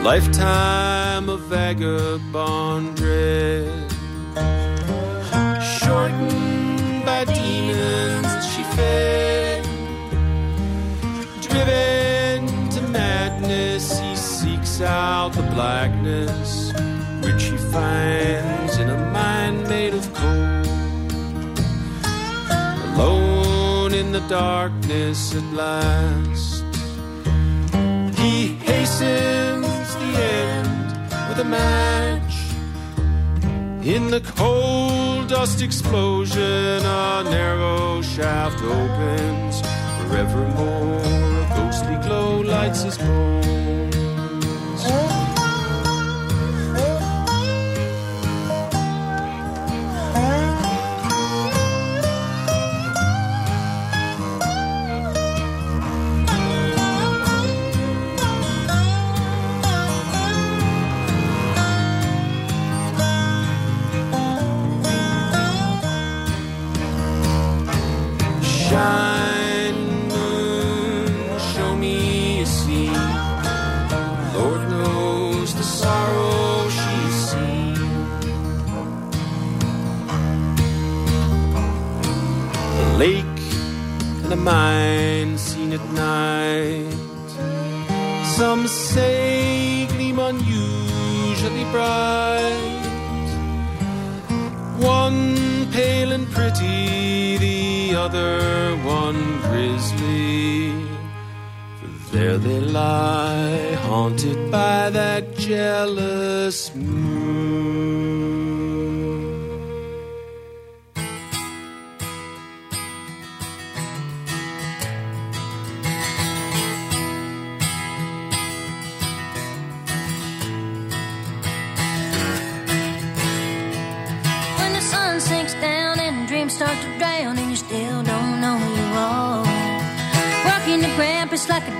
lifetime 0.07 1.27
of 1.27 1.41
vagabond 1.49 2.95
dread, 2.95 3.91
shortened 5.61 7.03
by 7.05 7.25
demons 7.25 8.31
she 8.51 8.63
fed. 8.77 9.65
Driven 11.41 12.69
to 12.69 12.81
madness, 12.83 13.99
he 13.99 14.15
seeks 14.15 14.79
out 14.79 15.33
the 15.33 15.47
blackness, 15.55 16.71
which 17.25 17.43
he 17.51 17.57
finds 17.57 18.77
in 18.77 18.89
a 18.89 19.11
mind 19.11 19.67
made 19.67 19.93
of 19.93 20.05
cold. 20.13 20.67
Alone 22.95 23.93
in 23.93 24.13
the 24.13 24.25
darkness 24.29 25.35
at 25.35 25.43
last, 25.53 26.63
he 28.17 28.55
hastens 28.69 29.46
end 30.17 30.91
with 31.29 31.39
a 31.39 31.43
match. 31.43 32.35
In 33.85 34.11
the 34.11 34.21
cold 34.21 35.29
dust 35.29 35.61
explosion, 35.61 36.85
a 36.85 37.23
narrow 37.23 38.01
shaft 38.01 38.61
opens. 38.61 39.61
Forevermore, 40.01 41.01
a 41.41 41.47
ghostly 41.55 41.95
glow 42.05 42.41
lights 42.41 42.83
his 42.83 42.97
bones. 42.97 43.57
bright. 91.71 92.83
One 94.79 95.71
pale 95.71 96.11
and 96.11 96.27
pretty, 96.29 97.37
the 97.37 97.95
other 97.95 98.75
one 98.77 99.21
grisly. 99.41 100.71
For 101.79 102.15
there 102.15 102.37
they 102.37 102.59
lie, 102.59 103.73
haunted 103.87 104.51
by 104.51 104.89
that 104.91 105.35
jealous 105.37 106.73
moon. 106.75 107.37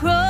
cross. 0.00 0.29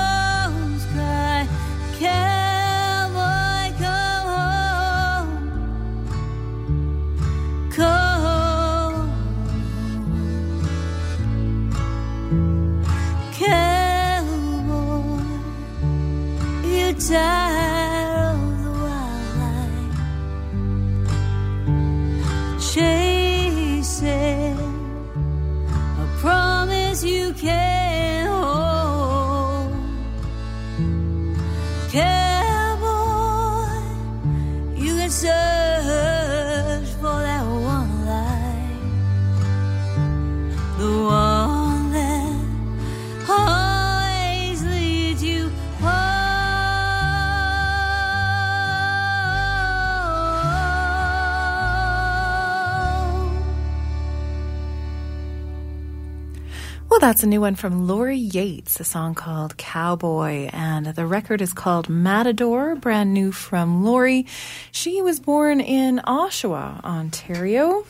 That's 57.10 57.24
a 57.24 57.26
new 57.26 57.40
one 57.40 57.56
from 57.56 57.88
Lori 57.88 58.16
Yates, 58.16 58.78
a 58.78 58.84
song 58.84 59.16
called 59.16 59.56
Cowboy, 59.56 60.48
and 60.52 60.86
the 60.86 61.04
record 61.04 61.42
is 61.42 61.52
called 61.52 61.88
Matador, 61.88 62.76
brand 62.76 63.12
new 63.12 63.32
from 63.32 63.82
Lori. 63.84 64.26
She 64.70 65.02
was 65.02 65.18
born 65.18 65.60
in 65.60 66.00
Oshawa, 66.06 66.80
Ontario, 66.84 67.84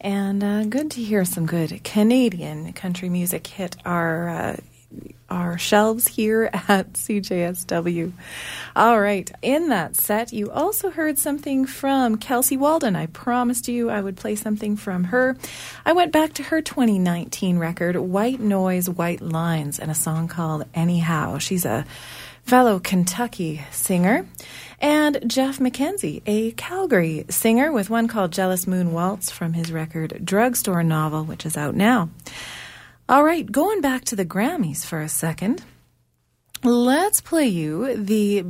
and 0.00 0.44
uh, 0.44 0.64
good 0.66 0.92
to 0.92 1.02
hear 1.02 1.24
some 1.24 1.44
good 1.44 1.82
Canadian 1.82 2.72
country 2.72 3.08
music 3.08 3.48
hit 3.48 3.74
our 3.84 4.28
uh, 4.28 4.56
our 5.30 5.58
shelves 5.58 6.06
here 6.06 6.50
at 6.68 6.92
CJSW. 6.92 8.12
All 8.76 9.00
right, 9.00 9.30
in 9.42 9.68
that 9.68 9.96
set, 9.96 10.32
you 10.32 10.50
also 10.50 10.90
heard 10.90 11.18
something 11.18 11.66
from 11.66 12.16
Kelsey 12.16 12.56
Waldon. 12.56 12.96
I 12.96 13.06
promised 13.06 13.68
you 13.68 13.90
I 13.90 14.00
would 14.00 14.16
play 14.16 14.36
something 14.36 14.76
from 14.76 15.04
her. 15.04 15.36
I 15.84 15.92
went 15.92 16.12
back 16.12 16.34
to 16.34 16.42
her 16.44 16.60
2019 16.60 17.58
record, 17.58 17.96
White 17.96 18.40
Noise, 18.40 18.88
White 18.88 19.22
Lines, 19.22 19.78
and 19.78 19.90
a 19.90 19.94
song 19.94 20.28
called 20.28 20.64
Anyhow. 20.74 21.38
She's 21.38 21.64
a 21.64 21.84
fellow 22.44 22.78
Kentucky 22.78 23.64
singer. 23.70 24.26
And 24.80 25.22
Geoff 25.30 25.58
McKenzie, 25.58 26.22
a 26.26 26.50
Calgary 26.52 27.24
singer 27.30 27.70
with 27.70 27.88
one 27.88 28.08
called 28.08 28.32
Jealous 28.32 28.66
Moon 28.66 28.92
Waltz 28.92 29.30
from 29.30 29.52
his 29.52 29.70
record 29.70 30.20
Drugstore 30.24 30.82
Novel, 30.82 31.24
which 31.24 31.46
is 31.46 31.56
out 31.56 31.76
now. 31.76 32.10
All 33.08 33.24
right, 33.24 33.50
going 33.50 33.80
back 33.80 34.04
to 34.06 34.16
the 34.16 34.24
Grammys 34.24 34.86
for 34.86 35.00
a 35.00 35.08
second, 35.08 35.64
let's 36.62 37.20
play 37.20 37.48
you 37.48 37.96
the 37.96 38.44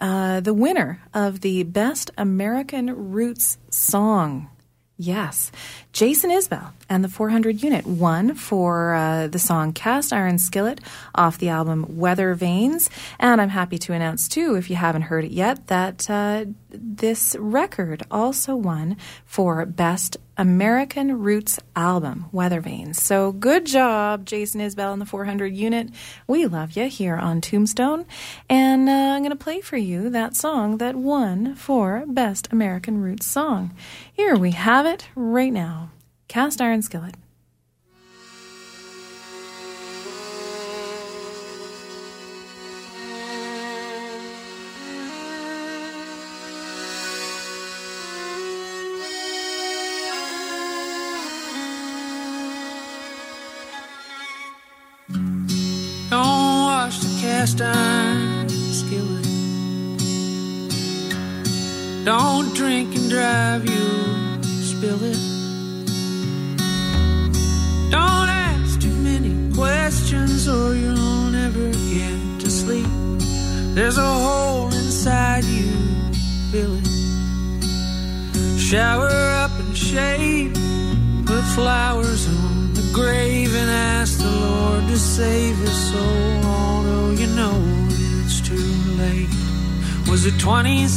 uh, 0.00 0.40
the 0.40 0.52
winner 0.52 1.00
of 1.14 1.40
the 1.40 1.62
Best 1.62 2.10
American 2.18 3.12
Roots 3.12 3.58
Song. 3.70 4.50
Yes, 4.96 5.52
Jason 5.92 6.30
Isbell 6.30 6.72
and 6.88 7.04
the 7.04 7.08
400 7.08 7.62
Unit 7.62 7.86
won 7.86 8.34
for 8.34 8.94
uh, 8.94 9.26
the 9.26 9.38
song 9.38 9.74
Cast 9.74 10.10
Iron 10.12 10.38
Skillet 10.38 10.80
off 11.14 11.36
the 11.36 11.50
album 11.50 11.84
Weathervanes. 11.86 12.88
And 13.18 13.40
I'm 13.40 13.50
happy 13.50 13.78
to 13.78 13.92
announce, 13.92 14.26
too, 14.26 14.54
if 14.54 14.70
you 14.70 14.76
haven't 14.76 15.02
heard 15.02 15.24
it 15.24 15.32
yet, 15.32 15.66
that 15.66 16.08
uh, 16.08 16.46
this 16.70 17.36
record 17.38 18.04
also 18.10 18.56
won 18.56 18.96
for 19.26 19.66
Best 19.66 20.16
American 20.38 21.20
Roots 21.20 21.60
Album, 21.76 22.26
Weathervanes. 22.32 22.96
So 22.96 23.32
good 23.32 23.66
job, 23.66 24.24
Jason 24.24 24.62
Isbell 24.62 24.94
and 24.94 25.00
the 25.00 25.06
400 25.06 25.54
Unit. 25.54 25.90
We 26.26 26.46
love 26.46 26.72
you 26.72 26.88
here 26.88 27.16
on 27.16 27.42
Tombstone. 27.42 28.06
And 28.48 28.88
uh, 28.88 28.92
I'm 28.92 29.22
going 29.22 29.30
to 29.30 29.36
play 29.36 29.60
for 29.60 29.76
you 29.76 30.08
that 30.10 30.36
song 30.36 30.78
that 30.78 30.96
won 30.96 31.54
for 31.54 32.04
Best 32.06 32.50
American 32.50 33.02
Roots 33.02 33.26
Song. 33.26 33.74
Here 34.10 34.36
we 34.36 34.52
have 34.52 34.86
it 34.86 35.08
right 35.14 35.52
now 35.52 35.81
Cast 36.28 36.60
Iron 36.60 36.82
Skillet. 36.82 37.14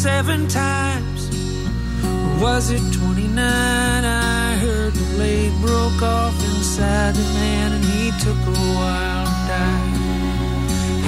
27 0.06 0.48
times? 0.50 1.30
Or 2.06 2.38
was 2.40 2.70
it 2.70 2.94
29? 2.94 3.40
I 3.40 4.54
heard 4.58 4.94
the 4.94 5.16
blade 5.16 5.52
broke 5.62 6.00
off 6.04 6.36
inside 6.44 7.16
the 7.16 7.24
man 7.34 7.72
and 7.74 7.84
he 7.84 8.12
took 8.24 8.38
a 8.38 8.52
while 8.78 9.26
die. 9.50 9.90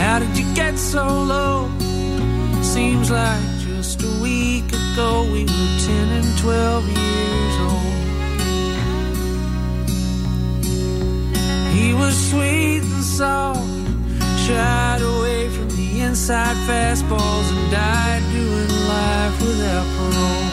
How 0.01 0.17
did 0.17 0.35
you 0.35 0.51
get 0.55 0.79
so 0.79 1.05
low? 1.05 1.69
Seems 2.63 3.11
like 3.11 3.59
just 3.59 4.01
a 4.01 4.19
week 4.19 4.65
ago 4.65 5.29
we 5.31 5.43
were 5.43 5.77
10 5.85 6.09
and 6.17 6.37
12 6.39 6.87
years 6.97 7.55
old. 7.69 7.97
He 11.71 11.93
was 11.93 12.15
sweet 12.31 12.81
and 12.81 13.03
soft, 13.03 13.61
shied 14.47 15.03
away 15.03 15.26
inside 16.17 16.57
fastballs 16.67 17.47
and 17.55 17.71
died 17.71 18.23
doing 18.33 18.71
life 18.87 19.39
without 19.39 19.87
parole. 19.97 20.49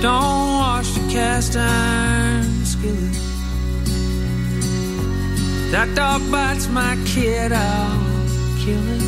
Don't 0.00 0.48
wash 0.62 0.88
the 0.94 1.00
cast 1.12 1.54
iron 1.54 2.64
skillet. 2.64 3.16
That 5.70 5.94
dog 5.94 6.22
bites 6.32 6.66
my 6.68 6.96
kid, 7.04 7.52
I'll 7.52 8.00
kill 8.62 8.86
it. 8.96 9.02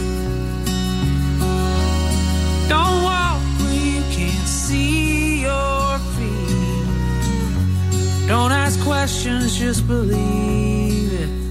Don't 2.69 3.03
walk 3.03 3.41
where 3.63 3.81
you 3.95 4.03
can't 4.17 4.47
see 4.47 5.41
your 5.41 5.99
feet. 6.15 6.89
Don't 8.29 8.53
ask 8.53 8.79
questions, 8.83 9.57
just 9.57 9.87
believe 9.87 11.13
it. 11.15 11.48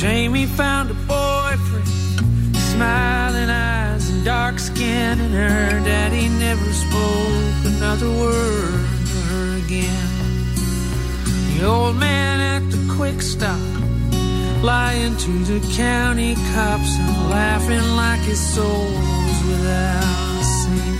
Jamie 0.00 0.46
found 0.46 0.90
a 0.90 0.94
boyfriend, 0.94 2.56
smiling 2.56 3.50
eyes 3.50 4.08
and 4.08 4.24
dark 4.24 4.58
skin, 4.58 5.20
and 5.20 5.34
her 5.34 5.84
daddy 5.84 6.26
never 6.38 6.72
spoke 6.72 7.74
another 7.76 8.08
word 8.08 8.80
to 9.10 9.18
her 9.28 9.58
again. 9.58 10.08
The 11.52 11.66
old 11.66 11.96
man 11.96 12.40
at 12.40 12.70
the 12.70 12.94
quick 12.96 13.20
stop, 13.20 13.60
lying 14.62 15.18
to 15.18 15.32
the 15.44 15.60
county 15.76 16.34
cops 16.54 16.96
and 16.98 17.28
laughing 17.28 17.84
like 17.94 18.20
his 18.20 18.40
soul 18.40 18.86
was 18.86 19.44
without 19.48 20.42
sin. 20.62 20.96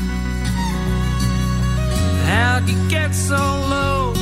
How'd 2.28 2.68
you 2.68 2.76
get 2.90 3.14
so 3.14 3.38
low? 3.38 4.12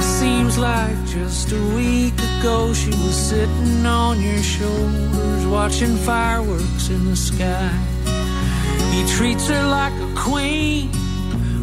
Seems 0.00 0.58
like 0.58 1.02
just 1.06 1.50
a 1.50 1.62
week 1.74 2.12
ago 2.12 2.31
she 2.42 2.90
was 2.90 3.14
sitting 3.14 3.86
on 3.86 4.20
your 4.20 4.42
shoulders, 4.42 5.46
watching 5.46 5.96
fireworks 5.98 6.88
in 6.88 7.04
the 7.04 7.14
sky. 7.14 7.70
He 8.90 9.06
treats 9.06 9.46
her 9.48 9.64
like 9.68 9.92
a 9.92 10.12
queen, 10.16 10.90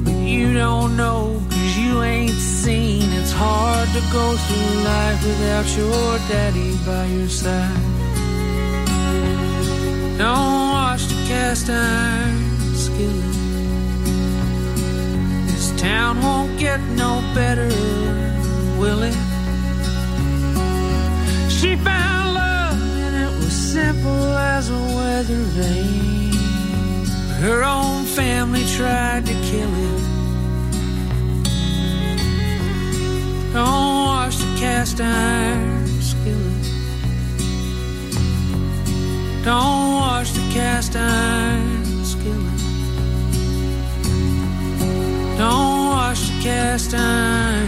but 0.05 0.13
you 0.13 0.53
don't 0.53 0.95
know 0.95 1.41
cause 1.49 1.77
you 1.77 2.01
ain't 2.01 2.39
seen. 2.63 3.11
It's 3.19 3.33
hard 3.33 3.89
to 3.89 4.01
go 4.13 4.37
through 4.37 4.83
life 4.83 5.21
without 5.21 5.67
your 5.75 6.17
daddy 6.29 6.77
by 6.85 7.05
your 7.07 7.27
side. 7.27 7.75
Don't 10.17 10.69
wash 10.71 11.07
the 11.07 11.15
cast 11.27 11.69
iron 11.69 12.75
skillet. 12.75 13.35
This 15.47 15.73
town 15.81 16.21
won't 16.21 16.57
get 16.57 16.79
no 16.95 17.21
better, 17.35 17.67
will 18.79 19.03
it? 19.03 19.28
She 21.59 21.75
found 21.75 22.35
love 22.35 22.81
and 22.81 23.15
it 23.17 23.35
was 23.35 23.51
simple 23.51 24.31
as 24.33 24.69
a 24.69 24.81
weather 24.95 25.43
vane. 25.57 26.31
Her 27.43 27.65
own 27.65 28.05
family 28.05 28.63
tried 28.77 29.25
to 29.25 29.33
kill 29.33 29.73
it. 29.89 30.01
Oh, 33.51 33.53
Don't 33.53 34.05
wash 34.05 34.37
the 34.37 34.55
cast 34.57 35.01
iron 35.01 36.01
skillet. 36.01 36.65
Don't 39.43 39.91
wash 39.99 40.31
the 40.31 40.45
cast 40.53 40.95
iron 40.95 42.05
skillet. 42.05 42.59
Don't 45.37 45.87
wash 45.91 46.21
the 46.29 46.41
cast 46.41 46.93
iron. 46.93 47.58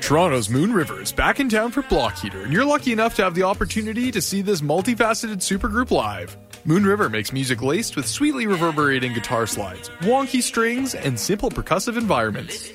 Toronto's 0.00 0.48
MOONRIIVR 0.48 1.00
is 1.00 1.12
back 1.12 1.40
in 1.40 1.48
town 1.48 1.70
for 1.70 1.80
Block 1.82 2.18
Heater, 2.18 2.42
and 2.42 2.52
you're 2.52 2.64
lucky 2.64 2.92
enough 2.92 3.14
to 3.16 3.24
have 3.24 3.34
the 3.34 3.44
opportunity 3.44 4.10
to 4.10 4.20
see 4.20 4.42
this 4.42 4.60
multifaceted 4.60 5.38
supergroup 5.38 5.90
live. 5.90 6.36
MOONRIIVR 6.66 7.10
makes 7.10 7.32
music 7.32 7.62
laced 7.62 7.96
with 7.96 8.06
sweetly 8.06 8.46
reverberating 8.46 9.14
guitar 9.14 9.46
slides, 9.46 9.88
wonky 10.00 10.42
strings, 10.42 10.94
and 10.94 11.18
simple 11.18 11.50
percussive 11.50 11.96
environments. 11.96 12.70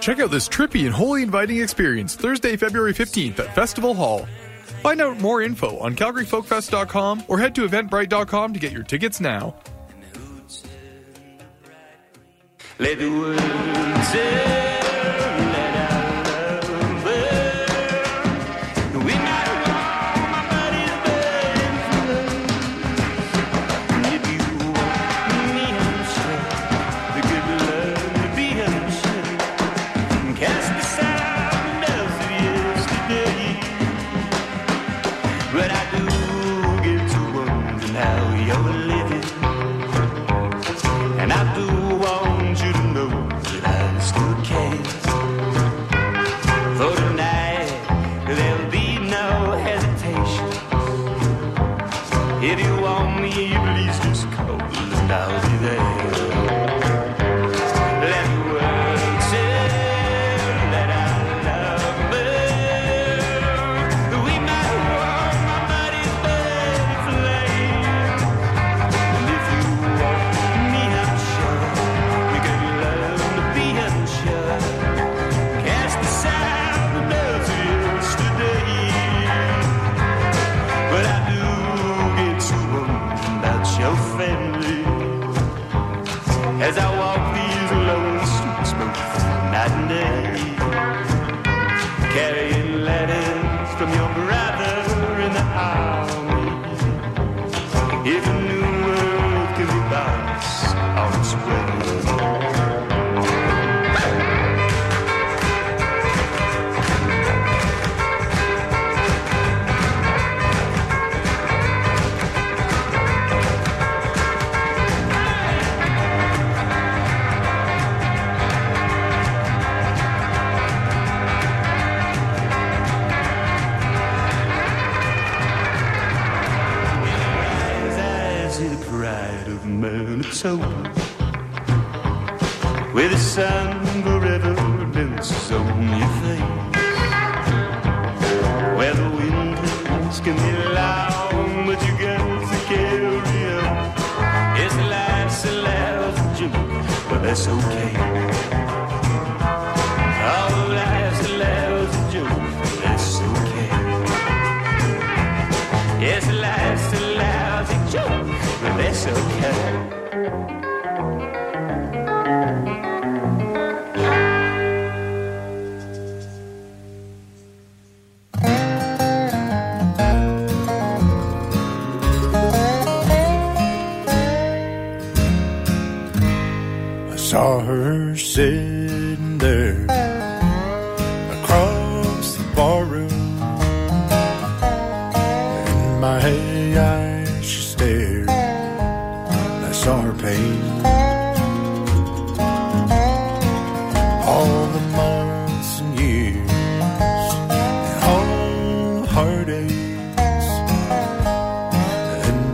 Check 0.00 0.20
out 0.20 0.30
this 0.30 0.48
trippy 0.48 0.84
and 0.84 0.94
wholly 0.94 1.22
inviting 1.22 1.60
experience 1.60 2.14
Thursday, 2.14 2.56
February 2.56 2.92
15th 2.94 3.38
at 3.38 3.54
Festival 3.54 3.94
Hall. 3.94 4.26
Find 4.82 5.00
out 5.00 5.20
more 5.20 5.42
info 5.42 5.78
on 5.78 5.94
CalgaryFolkFest.com 5.96 7.24
or 7.28 7.38
head 7.38 7.54
to 7.56 7.66
Eventbrite.com 7.66 8.54
to 8.54 8.60
get 8.60 8.72
your 8.72 8.84
tickets 8.84 9.20
now. 9.20 9.54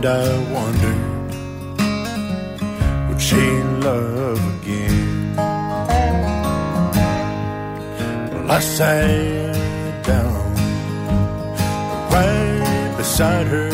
And 0.05 0.11
I 0.11 0.27
wondered, 0.51 1.31
would 3.07 3.21
she 3.21 3.41
love 3.87 4.41
again? 4.55 5.35
Well, 8.33 8.51
I 8.51 8.59
sat 8.59 10.03
down 10.03 10.55
right 12.11 12.93
beside 12.97 13.47
her. 13.47 13.69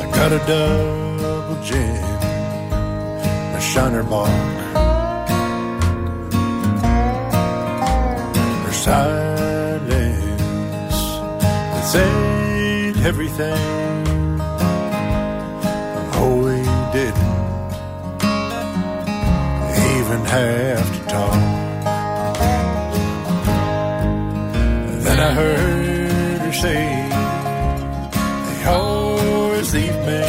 I 0.00 0.02
got 0.16 0.32
a 0.32 0.40
double 0.50 1.62
gin, 1.62 2.04
a 3.54 3.60
shiner 3.60 4.02
box. 4.02 4.32
Her 8.64 8.72
silence 8.72 9.08
everything. 13.08 13.56
Oh, 16.20 16.34
we 16.44 16.58
didn't 16.96 17.36
even 19.96 20.20
have 20.36 20.86
to 20.94 21.00
talk. 21.14 21.40
Then 25.04 25.18
I 25.28 25.30
heard 25.40 26.40
her 26.46 26.52
say, 26.52 26.82
They 28.46 28.64
always 28.76 29.68
leave 29.72 29.98
me. 30.08 30.24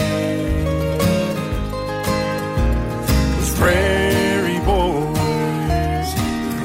Those 3.36 3.54
prairie 3.60 4.62
boys 4.72 6.10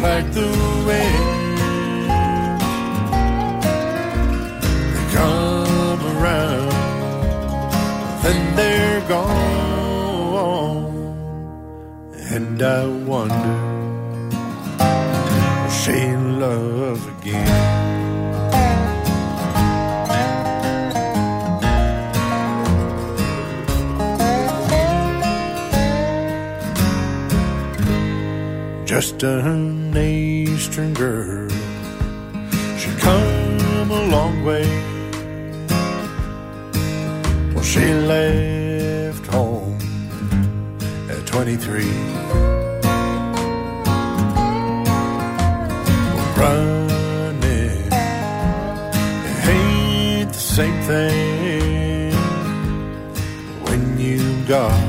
like 0.01 0.27
the 0.39 0.64
I 12.65 12.87
wonder, 12.87 13.35
will 15.61 15.69
she 15.69 16.17
love 16.17 17.07
again? 17.19 17.47
Just 28.87 29.23
an 29.25 29.95
eastern 29.95 30.95
girl, 30.95 31.51
she 32.79 32.91
come 33.01 33.91
a 33.91 34.07
long 34.07 34.43
way. 34.43 34.67
Well, 37.53 37.63
she 37.63 37.93
left 37.93 39.27
home 39.27 39.79
at 41.11 41.27
23. 41.27 42.14
When 53.65 53.99
you 53.99 54.45
got 54.47 54.84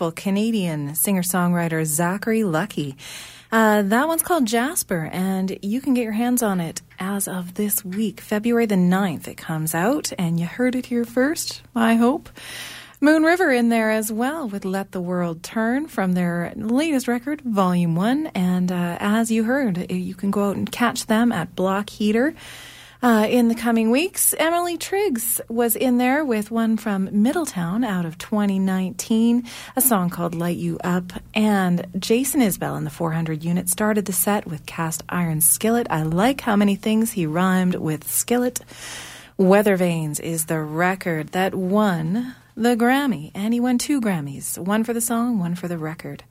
wonderful 0.00 0.22
Canadian 0.22 0.94
singer 0.94 1.22
songwriter 1.22 1.84
Zachary 1.84 2.44
Lucky. 2.44 2.96
Uh, 3.50 3.82
that 3.82 4.06
one's 4.06 4.22
called 4.22 4.46
Jasper, 4.46 5.10
and 5.12 5.58
you 5.60 5.80
can 5.80 5.92
get 5.92 6.04
your 6.04 6.12
hands 6.12 6.40
on 6.40 6.60
it 6.60 6.82
as 7.00 7.26
of 7.26 7.54
this 7.54 7.84
week, 7.84 8.20
February 8.20 8.66
the 8.66 8.76
9th. 8.76 9.26
It 9.26 9.36
comes 9.36 9.74
out, 9.74 10.12
and 10.16 10.38
you 10.38 10.46
heard 10.46 10.76
it 10.76 10.86
here 10.86 11.04
first, 11.04 11.62
I 11.74 11.96
hope. 11.96 12.28
MOONRIIVR 13.00 13.58
in 13.58 13.70
there 13.70 13.90
as 13.90 14.12
well 14.12 14.48
with 14.48 14.64
Let 14.64 14.92
the 14.92 15.00
World 15.00 15.42
Turn 15.42 15.88
from 15.88 16.12
their 16.12 16.52
latest 16.54 17.08
record, 17.08 17.40
Volume 17.40 17.96
1. 17.96 18.28
And 18.36 18.70
uh, 18.70 18.98
as 19.00 19.32
you 19.32 19.44
heard, 19.44 19.90
you 19.90 20.14
can 20.14 20.30
go 20.30 20.50
out 20.50 20.56
and 20.56 20.70
catch 20.70 21.06
them 21.06 21.32
at 21.32 21.56
Block 21.56 21.90
Heater. 21.90 22.34
Uh, 23.00 23.28
in 23.30 23.46
the 23.46 23.54
coming 23.54 23.92
weeks, 23.92 24.34
Emily 24.40 24.76
Triggs 24.76 25.40
was 25.48 25.76
in 25.76 25.98
there 25.98 26.24
with 26.24 26.50
one 26.50 26.76
from 26.76 27.08
Middletown 27.12 27.84
out 27.84 28.04
of 28.04 28.18
2019, 28.18 29.46
a 29.76 29.80
song 29.80 30.10
called 30.10 30.34
Light 30.34 30.56
You 30.56 30.78
Up. 30.82 31.12
And 31.32 31.86
Jason 31.96 32.40
Isbell 32.40 32.76
in 32.76 32.82
the 32.82 32.90
400 32.90 33.44
unit 33.44 33.68
started 33.68 34.06
the 34.06 34.12
set 34.12 34.48
with 34.48 34.66
Cast 34.66 35.04
Iron 35.08 35.40
Skillet. 35.40 35.86
I 35.88 36.02
like 36.02 36.40
how 36.40 36.56
many 36.56 36.74
things 36.74 37.12
he 37.12 37.24
rhymed 37.24 37.76
with 37.76 38.10
skillet. 38.10 38.62
Weather 39.36 39.76
Vanes 39.76 40.18
is 40.18 40.46
the 40.46 40.58
record 40.58 41.28
that 41.28 41.54
won 41.54 42.34
the 42.56 42.74
Grammy, 42.74 43.30
and 43.32 43.54
he 43.54 43.60
won 43.60 43.78
two 43.78 44.00
Grammys 44.00 44.58
one 44.58 44.82
for 44.82 44.92
the 44.92 45.00
song, 45.00 45.38
one 45.38 45.54
for 45.54 45.68
the 45.68 45.78
record. 45.78 46.24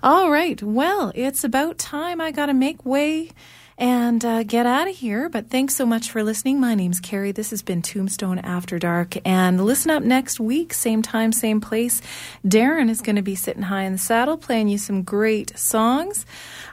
All 0.00 0.30
right, 0.30 0.62
well, 0.62 1.10
it's 1.16 1.42
about 1.42 1.76
time 1.78 2.20
I 2.20 2.30
got 2.30 2.46
to 2.46 2.54
make 2.54 2.86
way 2.86 3.30
and 3.76 4.24
uh, 4.24 4.42
get 4.44 4.66
out 4.66 4.88
of 4.88 4.96
here. 4.96 5.28
But 5.28 5.50
thanks 5.50 5.74
so 5.74 5.84
much 5.84 6.10
for 6.10 6.22
listening. 6.22 6.60
My 6.60 6.74
name's 6.74 7.00
Carrie. 7.00 7.32
This 7.32 7.50
has 7.50 7.62
been 7.62 7.82
Tombstone 7.82 8.38
After 8.38 8.78
Dark. 8.78 9.16
And 9.26 9.64
listen 9.64 9.90
up 9.90 10.02
next 10.02 10.38
week, 10.38 10.72
same 10.72 11.02
time, 11.02 11.32
same 11.32 11.60
place. 11.60 12.00
Darren 12.46 12.88
is 12.88 13.00
going 13.00 13.16
to 13.16 13.22
be 13.22 13.34
sitting 13.34 13.62
high 13.62 13.82
in 13.82 13.92
the 13.92 13.98
saddle, 13.98 14.36
playing 14.36 14.68
you 14.68 14.78
some 14.78 15.02
great 15.02 15.58
songs. 15.58 16.24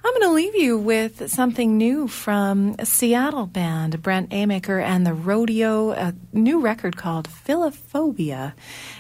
I'm 0.04 0.14
going 0.14 0.30
to 0.30 0.34
leave 0.34 0.56
you 0.56 0.78
with 0.78 1.30
something 1.30 1.78
new 1.78 2.08
from 2.08 2.76
a 2.80 2.86
Seattle 2.86 3.46
band, 3.46 4.02
Brent 4.02 4.30
Amaker 4.32 4.82
and 4.82 5.06
the 5.06 5.14
Rodeo, 5.14 5.92
a 5.92 6.14
new 6.34 6.60
record 6.60 6.98
called 6.98 7.28
Philophobia. 7.30 8.54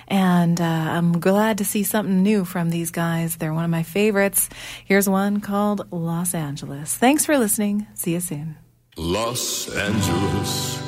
And 0.07 0.59
uh, 0.59 0.63
I'm 0.63 1.19
glad 1.19 1.57
to 1.59 1.65
see 1.65 1.83
something 1.83 2.21
new 2.21 2.45
from 2.45 2.69
these 2.69 2.91
guys. 2.91 3.37
They're 3.37 3.53
one 3.53 3.63
of 3.63 3.71
my 3.71 3.83
favorites. 3.83 4.49
Here's 4.85 5.07
one 5.07 5.39
called 5.39 5.91
Los 5.91 6.35
Angeles. 6.35 6.95
Thanks 6.95 7.25
for 7.25 7.37
listening. 7.37 7.87
See 8.01 8.13
you 8.13 8.19
soon. 8.19 8.57
Los 8.97 9.69
Angeles, 9.77 10.81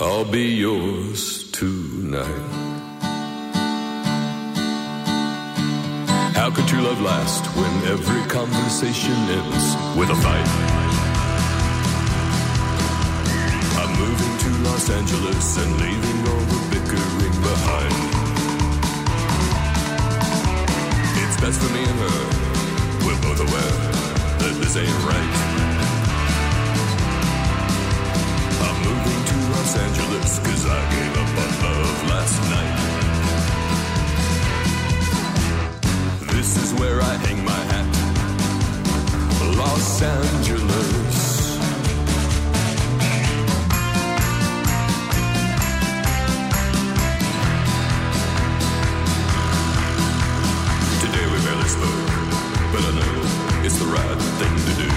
I'll 0.00 0.24
be 0.24 0.46
yours 0.48 1.48
tonight. 1.52 2.48
How 6.34 6.50
could 6.50 6.66
true 6.66 6.80
love 6.80 7.00
last 7.00 7.46
when 7.54 7.72
every 7.94 8.28
conversation 8.28 9.14
ends 9.38 9.66
with 9.96 10.10
a 10.10 10.18
fight? 10.26 10.48
I'm 13.78 13.92
moving 14.02 14.34
to 14.44 14.50
Los 14.68 14.90
Angeles 14.90 15.56
and 15.62 15.70
leaving 15.82 16.18
all 16.32 16.44
the 16.50 16.60
bickering 16.72 17.36
behind. 17.46 17.94
It's 21.22 21.40
best 21.40 21.60
for 21.62 21.72
me 21.72 21.82
and 21.90 21.98
her. 22.06 23.06
We're 23.06 23.22
both 23.22 23.40
aware 23.48 24.11
this 24.62 24.76
ain't 24.76 25.04
right. 25.04 25.32
I'm 28.66 28.76
moving 28.86 29.22
to 29.30 29.36
Los 29.52 29.72
Angeles 29.76 30.38
cause 30.38 30.64
I 30.66 30.80
gave 30.94 31.14
up 31.22 31.38
on 31.42 31.50
love 31.64 31.98
last 32.12 32.36
night. 32.54 32.76
This 36.32 36.50
is 36.62 36.68
where 36.80 37.00
I 37.00 37.14
hang 37.24 37.44
my 37.44 37.62
hat. 37.72 37.86
Los 39.56 40.02
Angeles. 40.02 41.32
But 52.72 52.84
I 52.84 52.90
know 52.94 53.21
it's 53.72 53.80
the 53.80 53.86
right 53.86 54.20
thing 54.38 54.54
to 54.68 54.72
do. 54.82 54.90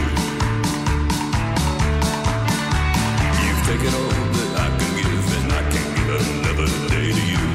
You've 3.43 3.63
taken 3.71 3.91
all 3.95 4.15
that 4.35 4.51
I 4.59 4.69
can 4.79 4.91
give, 4.99 5.25
and 5.37 5.49
I 5.53 5.63
can't 5.71 5.91
give 5.95 6.09
another 6.27 6.67
day 6.91 7.07
to 7.19 7.23
you. 7.33 7.45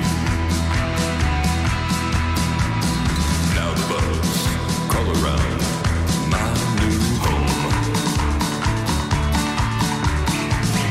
Now 3.57 3.69
the 3.77 3.85
bugs 3.93 4.41
crawl 4.89 5.09
around 5.21 5.61
my 6.33 6.47
new 6.81 6.99
home. 7.25 7.63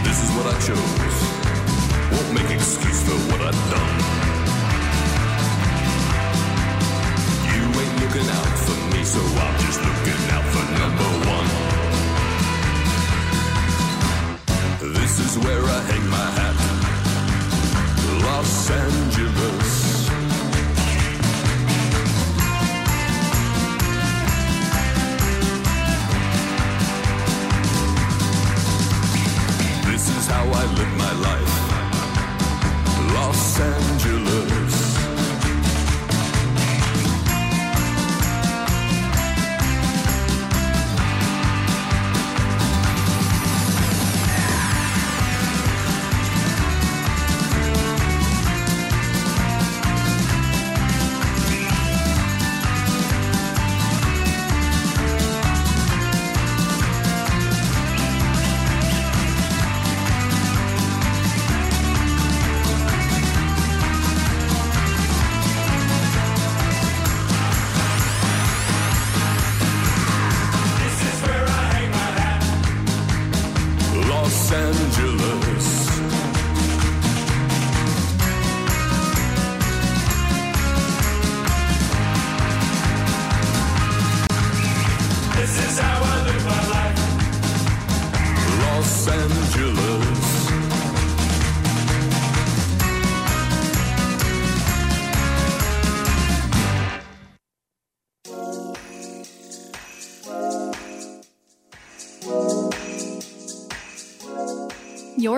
This 0.05 0.17
is 0.25 0.29
what 0.35 0.45
I 0.45 0.55
chose. 0.67 1.17
Won't 2.13 2.31
make 2.37 2.49
excuse 2.51 3.01
for 3.07 3.17
what 3.31 3.41
I've 3.49 3.61
done. 3.73 3.97
You 7.53 7.63
ain't 7.81 7.95
looking 8.01 8.29
out 8.29 8.57
for 8.65 8.77
me, 8.77 8.88
so 9.05 9.19
I'm 9.19 9.59
just 9.59 9.79
looking 9.81 10.29
out 10.31 10.45
for 10.53 10.68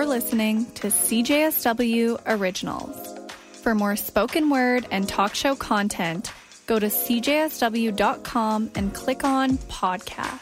You're 0.02 0.08
listening 0.08 0.66
to 0.72 0.88
CJSW 0.88 2.22
Originals. 2.26 3.16
For 3.62 3.72
more 3.72 3.94
spoken 3.94 4.50
word 4.50 4.84
and 4.90 5.08
talk 5.08 5.36
show 5.36 5.54
content, 5.54 6.32
go 6.66 6.80
to 6.80 6.86
cjsw.com 6.86 8.70
and 8.74 8.92
click 8.92 9.22
on 9.22 9.58
podcast. 9.58 10.41